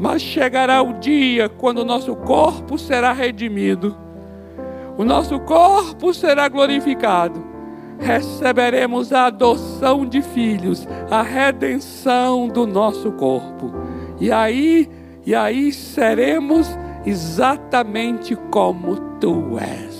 Mas 0.00 0.20
chegará 0.20 0.82
o 0.82 0.94
dia 0.94 1.48
quando 1.48 1.78
o 1.78 1.84
nosso 1.84 2.16
corpo 2.16 2.76
será 2.76 3.12
redimido, 3.12 3.96
o 4.98 5.04
nosso 5.04 5.38
corpo 5.38 6.12
será 6.12 6.48
glorificado, 6.48 7.40
receberemos 8.00 9.12
a 9.12 9.26
adoção 9.26 10.04
de 10.04 10.22
filhos, 10.22 10.88
a 11.08 11.22
redenção 11.22 12.48
do 12.48 12.66
nosso 12.66 13.12
corpo. 13.12 13.72
E 14.20 14.32
aí, 14.32 14.90
e 15.24 15.36
aí 15.36 15.72
seremos 15.72 16.76
exatamente 17.04 18.36
como 18.50 18.96
tu 19.20 19.58
és. 19.58 19.98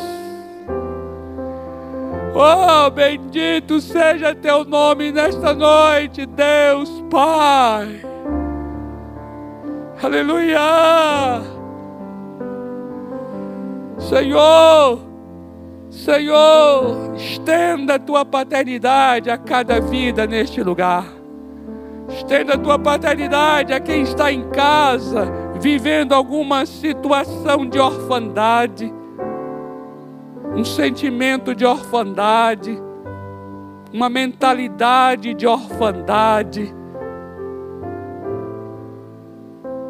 Oh, 2.34 2.90
bendito 2.90 3.80
seja 3.80 4.34
teu 4.34 4.64
nome 4.64 5.11
nesta 5.11 5.53
noite, 5.53 6.26
Deus 6.26 7.03
Pai. 7.11 8.01
Aleluia. 10.03 10.61
Senhor, 13.98 15.01
Senhor, 15.90 17.14
estenda 17.16 17.96
a 17.96 17.98
tua 17.98 18.24
paternidade 18.24 19.28
a 19.28 19.36
cada 19.36 19.80
vida 19.80 20.26
neste 20.26 20.62
lugar. 20.62 21.05
Estenda 22.09 22.55
a 22.55 22.59
tua 22.59 22.78
paternidade 22.78 23.72
a 23.72 23.80
quem 23.80 24.03
está 24.03 24.32
em 24.32 24.48
casa, 24.51 25.30
vivendo 25.61 26.15
alguma 26.15 26.65
situação 26.65 27.67
de 27.67 27.79
orfandade, 27.79 28.93
um 30.57 30.65
sentimento 30.65 31.55
de 31.55 31.67
orfandade, 31.67 32.83
uma 33.93 34.09
mentalidade 34.09 35.35
de 35.35 35.47
orfandade. 35.47 36.75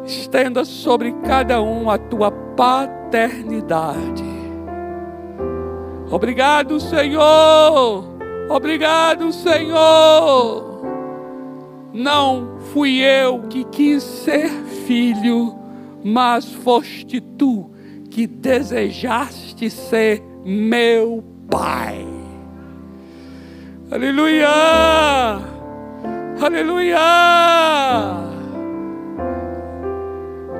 Estenda 0.03 0.65
sobre 0.65 1.13
cada 1.23 1.61
um 1.61 1.89
a 1.89 1.97
tua 1.97 2.31
paternidade. 2.31 4.25
Obrigado, 6.11 6.81
Senhor. 6.81 8.03
Obrigado, 8.49 9.31
Senhor. 9.31 10.81
Não 11.93 12.57
fui 12.73 12.99
eu 12.99 13.43
que 13.49 13.63
quis 13.63 14.03
ser 14.03 14.49
filho 14.85 15.60
mas 16.03 16.51
foste 16.51 17.21
tu 17.21 17.71
que 18.09 18.27
desejaste 18.27 19.69
ser 19.69 20.21
meu 20.45 21.23
Pai. 21.49 22.05
Aleluia! 23.91 24.47
Aleluia! 26.41 26.99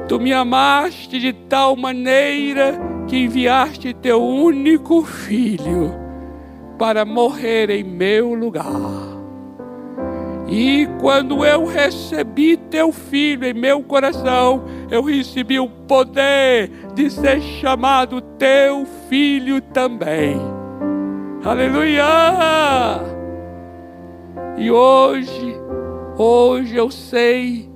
Tu 0.07 0.19
me 0.19 0.33
amaste 0.33 1.17
de 1.17 1.31
tal 1.31 1.77
maneira 1.77 2.77
que 3.07 3.17
enviaste 3.17 3.93
teu 3.93 4.21
único 4.21 5.05
filho 5.05 5.93
para 6.77 7.05
morrer 7.05 7.69
em 7.69 7.83
meu 7.83 8.33
lugar. 8.33 9.10
E 10.51 10.85
quando 10.99 11.45
eu 11.45 11.65
recebi 11.65 12.57
teu 12.57 12.91
filho 12.91 13.45
em 13.45 13.53
meu 13.53 13.81
coração, 13.81 14.65
eu 14.91 15.01
recebi 15.01 15.57
o 15.57 15.69
poder 15.69 16.69
de 16.93 17.09
ser 17.09 17.39
chamado 17.39 18.19
teu 18.19 18.85
filho 19.07 19.61
também. 19.61 20.35
Aleluia! 21.41 22.03
E 24.57 24.69
hoje, 24.69 25.55
hoje 26.17 26.75
eu 26.75 26.91
sei 26.91 27.69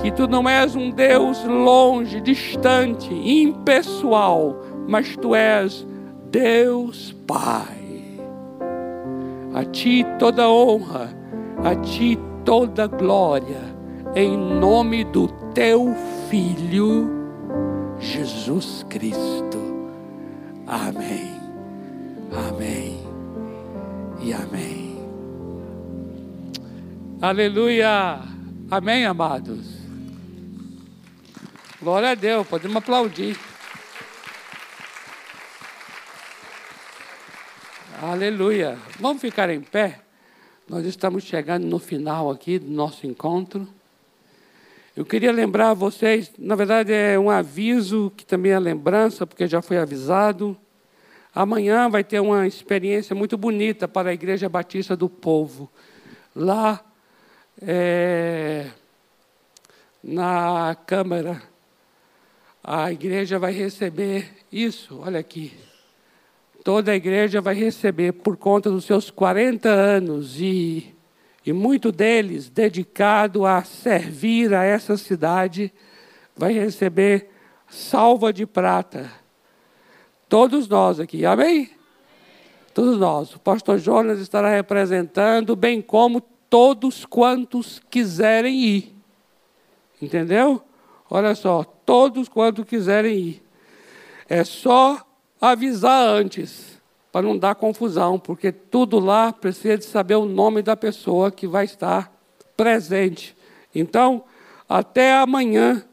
que 0.00 0.10
tu 0.10 0.26
não 0.26 0.48
és 0.48 0.74
um 0.74 0.90
Deus 0.90 1.44
longe, 1.44 2.18
distante, 2.18 3.12
impessoal, 3.12 4.58
mas 4.88 5.18
tu 5.18 5.34
és 5.34 5.86
Deus 6.30 7.14
Pai. 7.26 7.76
A 9.52 9.64
ti 9.66 10.02
toda 10.18 10.48
honra 10.48 11.23
a 11.64 11.74
ti 11.76 12.18
toda 12.44 12.86
glória, 12.86 13.62
em 14.14 14.36
nome 14.36 15.02
do 15.02 15.28
teu 15.54 15.94
Filho, 16.28 17.08
Jesus 17.98 18.84
Cristo. 18.90 19.88
Amém, 20.66 21.34
amém 22.30 23.02
e 24.20 24.34
amém. 24.34 24.94
Aleluia, 27.22 28.20
amém, 28.70 29.06
amados. 29.06 29.64
Glória 31.80 32.10
a 32.10 32.14
Deus, 32.14 32.46
podemos 32.46 32.76
aplaudir. 32.76 33.38
Aleluia. 38.02 38.76
Vamos 39.00 39.22
ficar 39.22 39.48
em 39.48 39.62
pé. 39.62 40.03
Nós 40.74 40.86
estamos 40.86 41.22
chegando 41.22 41.68
no 41.68 41.78
final 41.78 42.32
aqui 42.32 42.58
do 42.58 42.68
nosso 42.68 43.06
encontro. 43.06 43.64
Eu 44.96 45.04
queria 45.04 45.30
lembrar 45.30 45.72
vocês, 45.72 46.32
na 46.36 46.56
verdade 46.56 46.92
é 46.92 47.16
um 47.16 47.30
aviso 47.30 48.12
que 48.16 48.26
também 48.26 48.50
é 48.50 48.58
lembrança, 48.58 49.24
porque 49.24 49.46
já 49.46 49.62
foi 49.62 49.78
avisado. 49.78 50.56
Amanhã 51.32 51.88
vai 51.88 52.02
ter 52.02 52.18
uma 52.18 52.44
experiência 52.44 53.14
muito 53.14 53.38
bonita 53.38 53.86
para 53.86 54.10
a 54.10 54.14
Igreja 54.14 54.48
Batista 54.48 54.96
do 54.96 55.08
Povo. 55.08 55.70
Lá 56.34 56.84
é, 57.62 58.66
na 60.02 60.76
Câmara, 60.88 61.40
a 62.64 62.90
igreja 62.90 63.38
vai 63.38 63.52
receber 63.52 64.28
isso, 64.50 64.98
olha 64.98 65.20
aqui 65.20 65.52
toda 66.64 66.92
a 66.92 66.96
igreja 66.96 67.42
vai 67.42 67.54
receber 67.54 68.12
por 68.12 68.38
conta 68.38 68.70
dos 68.70 68.86
seus 68.86 69.10
40 69.10 69.68
anos 69.68 70.40
e, 70.40 70.94
e 71.44 71.52
muito 71.52 71.92
deles 71.92 72.48
dedicado 72.48 73.44
a 73.44 73.62
servir 73.62 74.54
a 74.54 74.64
essa 74.64 74.96
cidade, 74.96 75.70
vai 76.34 76.54
receber 76.54 77.28
salva 77.68 78.32
de 78.32 78.46
prata. 78.46 79.12
Todos 80.26 80.66
nós 80.66 80.98
aqui, 80.98 81.26
amém? 81.26 81.70
Todos 82.72 82.98
nós. 82.98 83.34
O 83.34 83.38
pastor 83.38 83.78
Jonas 83.78 84.18
estará 84.18 84.48
representando, 84.48 85.54
bem 85.54 85.82
como 85.82 86.22
todos 86.48 87.04
quantos 87.04 87.78
quiserem 87.90 88.58
ir. 88.58 88.94
Entendeu? 90.00 90.62
Olha 91.10 91.34
só, 91.34 91.62
todos 91.62 92.26
quantos 92.26 92.64
quiserem 92.64 93.18
ir. 93.18 93.42
É 94.26 94.42
só 94.42 95.06
avisar 95.52 96.06
antes, 96.06 96.80
para 97.12 97.26
não 97.26 97.38
dar 97.38 97.54
confusão, 97.54 98.18
porque 98.18 98.50
tudo 98.50 98.98
lá 98.98 99.32
precisa 99.32 99.78
de 99.78 99.84
saber 99.84 100.16
o 100.16 100.24
nome 100.24 100.62
da 100.62 100.76
pessoa 100.76 101.30
que 101.30 101.46
vai 101.46 101.64
estar 101.64 102.12
presente. 102.56 103.36
Então, 103.74 104.24
até 104.68 105.14
amanhã, 105.14 105.84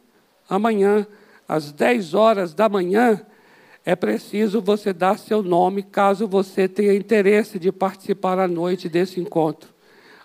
amanhã, 0.50 1.06
às 1.48 1.72
10 1.72 2.14
horas 2.14 2.54
da 2.54 2.70
manhã, 2.70 3.22
é 3.86 3.96
preciso 3.96 4.62
você 4.62 4.94
dar 4.94 5.18
seu 5.18 5.44
nome, 5.44 5.84
caso 5.84 6.28
você 6.28 6.68
tenha 6.68 6.94
interesse 6.94 7.60
de 7.60 7.72
participar 7.72 8.40
à 8.40 8.48
noite 8.48 8.88
desse 8.88 9.20
encontro. 9.20 9.70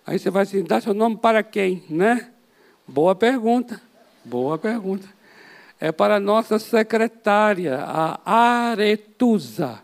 Aí 0.06 0.18
você 0.18 0.30
vai 0.30 0.44
assim, 0.44 0.62
dar 0.62 0.80
seu 0.80 0.94
nome 0.94 1.16
para 1.16 1.42
quem, 1.42 1.82
né? 1.90 2.30
Boa 2.86 3.14
pergunta, 3.14 3.80
boa 4.24 4.56
pergunta 4.56 5.15
é 5.80 5.92
para 5.92 6.18
nossa 6.18 6.58
secretária, 6.58 7.78
a 7.84 8.20
Aretusa. 8.70 9.80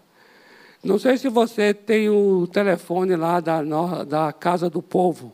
Não 0.83 0.99
sei 0.99 1.17
se 1.17 1.29
você 1.29 1.73
tem 1.73 2.09
o 2.09 2.47
telefone 2.47 3.15
lá 3.15 3.41
da, 3.41 3.63
da 4.05 4.33
Casa 4.33 4.69
do 4.69 4.83
Povo, 4.83 5.33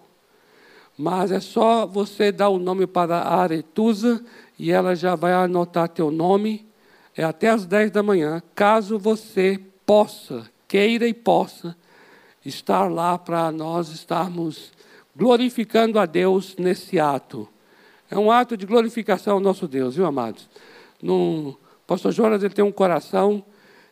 mas 0.97 1.31
é 1.31 1.41
só 1.41 1.87
você 1.87 2.33
dar 2.33 2.49
o 2.49 2.59
nome 2.59 2.87
para 2.87 3.19
a 3.19 3.41
Aretusa 3.41 4.23
e 4.59 4.73
ela 4.73 4.95
já 4.95 5.15
vai 5.15 5.33
anotar 5.33 5.89
teu 5.89 6.11
nome. 6.11 6.67
É 7.17 7.25
até 7.25 7.49
às 7.49 7.65
10 7.65 7.91
da 7.93 8.03
manhã, 8.03 8.43
caso 8.55 8.99
você 8.99 9.61
possa, 9.87 10.45
queira 10.67 11.07
e 11.07 11.15
possa, 11.15 11.77
estar 12.45 12.91
lá 12.91 13.17
para 13.17 13.51
nós 13.51 13.89
estarmos 13.91 14.73
glorificando 15.17 15.99
a 15.99 16.07
Deus 16.07 16.57
nesse 16.57 16.99
ato. 17.01 17.49
É 18.11 18.19
um 18.19 18.31
ato 18.31 18.57
de 18.57 18.65
glorificação 18.65 19.35
ao 19.35 19.41
nosso 19.41 19.69
Deus, 19.69 19.97
viu, 19.97 20.07
amados? 20.07 20.49
No, 21.03 21.59
pastor 21.87 22.11
Jonas 22.11 22.43
ele 22.43 22.55
tem 22.55 22.65
um 22.65 22.73
coração 22.73 23.45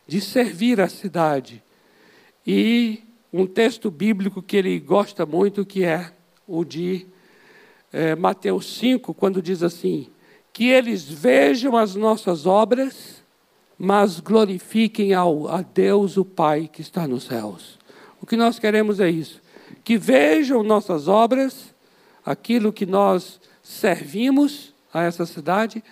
de 0.07 0.19
servir 0.19 0.81
a 0.81 0.87
cidade. 0.87 1.63
E 2.45 3.03
um 3.31 3.45
texto 3.45 3.91
bíblico 3.91 4.41
que 4.41 4.57
ele 4.57 4.79
gosta 4.79 5.25
muito, 5.25 5.65
que 5.65 5.83
é 5.83 6.11
o 6.47 6.63
de 6.63 7.05
é, 7.91 8.15
Mateus 8.15 8.77
5, 8.77 9.13
quando 9.13 9.41
diz 9.41 9.61
assim: 9.61 10.07
Que 10.51 10.65
eles 10.65 11.03
vejam 11.03 11.77
as 11.77 11.93
nossas 11.95 12.45
obras, 12.45 13.23
mas 13.77 14.19
glorifiquem 14.19 15.13
ao, 15.13 15.47
a 15.47 15.61
Deus, 15.61 16.17
o 16.17 16.25
Pai 16.25 16.69
que 16.71 16.81
está 16.81 17.07
nos 17.07 17.25
céus. 17.25 17.77
O 18.21 18.25
que 18.25 18.35
nós 18.35 18.57
queremos 18.57 18.99
é 18.99 19.09
isso: 19.09 19.41
que 19.83 19.97
vejam 19.97 20.63
nossas 20.63 21.07
obras, 21.07 21.75
aquilo 22.25 22.73
que 22.73 22.85
nós 22.85 23.39
servimos 23.67 24.73
a 24.93 25.03
essa 25.03 25.25
cidade, 25.25 25.83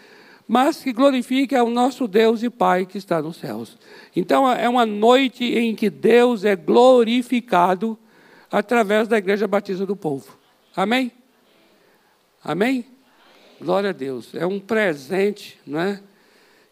mas 0.48 0.82
que 0.82 0.94
glorifique 0.94 1.56
ao 1.56 1.70
nosso 1.70 2.08
Deus 2.08 2.42
e 2.42 2.50
Pai 2.50 2.86
que 2.86 2.98
está 2.98 3.22
nos 3.22 3.38
céus. 3.38 3.78
Então 4.16 4.50
é 4.50 4.70
uma 4.70 4.86
noite 4.86 5.44
em 5.44 5.76
que 5.76 5.90
Deus 5.90 6.46
é 6.46 6.56
glorificado 6.56 7.98
através 8.50 9.08
da 9.08 9.18
Igreja 9.18 9.48
Batista 9.48 9.86
do 9.86 9.96
Povo. 9.96 10.38
Amém? 10.76 11.12
Amém? 12.44 12.86
Glória 13.60 13.90
a 13.90 13.94
Deus. 13.94 14.34
É 14.34 14.46
um 14.46 14.60
presente, 14.60 15.60
não 15.66 15.80
é? 15.80 16.02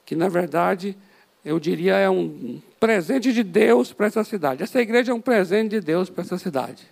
Que 0.06 0.16
na 0.16 0.30
verdade 0.30 0.96
eu 1.44 1.60
diria 1.60 1.98
é 1.98 2.10
um 2.10 2.62
presente 2.80 3.34
de 3.34 3.44
Deus 3.44 3.92
para 3.92 4.08
essa 4.08 4.24
cidade. 4.24 4.64
Essa 4.64 4.82
igreja 4.82 5.12
é 5.12 5.16
um 5.16 5.22
presente 5.22 5.72
de 5.72 5.82
Deus 5.82 6.10
para 6.10 6.24
essa 6.24 6.38
cidade. 6.38 6.84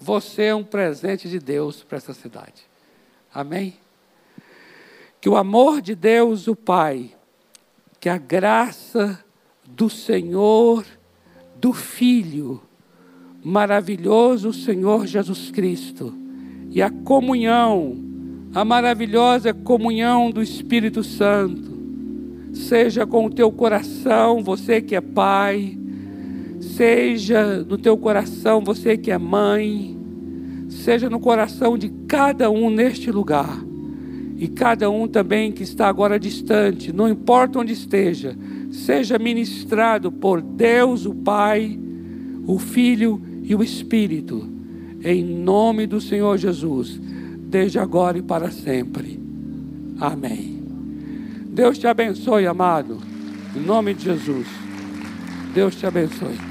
Você 0.00 0.44
é 0.44 0.54
um 0.54 0.64
presente 0.64 1.28
de 1.28 1.38
Deus 1.38 1.82
para 1.82 1.98
essa 1.98 2.14
cidade. 2.14 2.69
Amém? 3.32 3.74
Que 5.20 5.28
o 5.28 5.36
amor 5.36 5.80
de 5.80 5.94
Deus, 5.94 6.48
o 6.48 6.56
Pai, 6.56 7.10
que 8.00 8.08
a 8.08 8.16
graça 8.16 9.22
do 9.68 9.88
Senhor, 9.88 10.84
do 11.60 11.72
Filho, 11.72 12.60
maravilhoso 13.42 14.52
Senhor 14.52 15.06
Jesus 15.06 15.50
Cristo, 15.50 16.14
e 16.70 16.82
a 16.82 16.90
comunhão, 16.90 17.96
a 18.54 18.64
maravilhosa 18.64 19.52
comunhão 19.52 20.30
do 20.30 20.42
Espírito 20.42 21.04
Santo, 21.04 21.78
seja 22.52 23.06
com 23.06 23.26
o 23.26 23.30
teu 23.30 23.52
coração, 23.52 24.42
você 24.42 24.80
que 24.80 24.96
é 24.96 25.00
pai, 25.00 25.78
seja 26.60 27.58
no 27.64 27.78
teu 27.78 27.96
coração, 27.96 28.60
você 28.60 28.96
que 28.96 29.10
é 29.10 29.18
mãe, 29.18 29.99
seja 30.70 31.10
no 31.10 31.20
coração 31.20 31.76
de 31.76 31.90
cada 32.06 32.50
um 32.50 32.70
neste 32.70 33.10
lugar. 33.10 33.58
E 34.38 34.48
cada 34.48 34.88
um 34.88 35.06
também 35.06 35.52
que 35.52 35.62
está 35.62 35.86
agora 35.86 36.18
distante, 36.18 36.92
não 36.92 37.06
importa 37.06 37.58
onde 37.58 37.74
esteja, 37.74 38.34
seja 38.70 39.18
ministrado 39.18 40.10
por 40.10 40.40
Deus, 40.40 41.04
o 41.04 41.14
Pai, 41.14 41.78
o 42.46 42.58
Filho 42.58 43.20
e 43.42 43.54
o 43.54 43.62
Espírito, 43.62 44.48
em 45.04 45.22
nome 45.22 45.86
do 45.86 46.00
Senhor 46.00 46.38
Jesus, 46.38 46.98
desde 47.38 47.78
agora 47.78 48.16
e 48.16 48.22
para 48.22 48.50
sempre. 48.50 49.20
Amém. 50.00 50.62
Deus 51.50 51.76
te 51.76 51.86
abençoe, 51.86 52.46
amado, 52.46 52.98
em 53.54 53.60
nome 53.60 53.92
de 53.92 54.04
Jesus. 54.04 54.46
Deus 55.52 55.76
te 55.76 55.84
abençoe. 55.84 56.49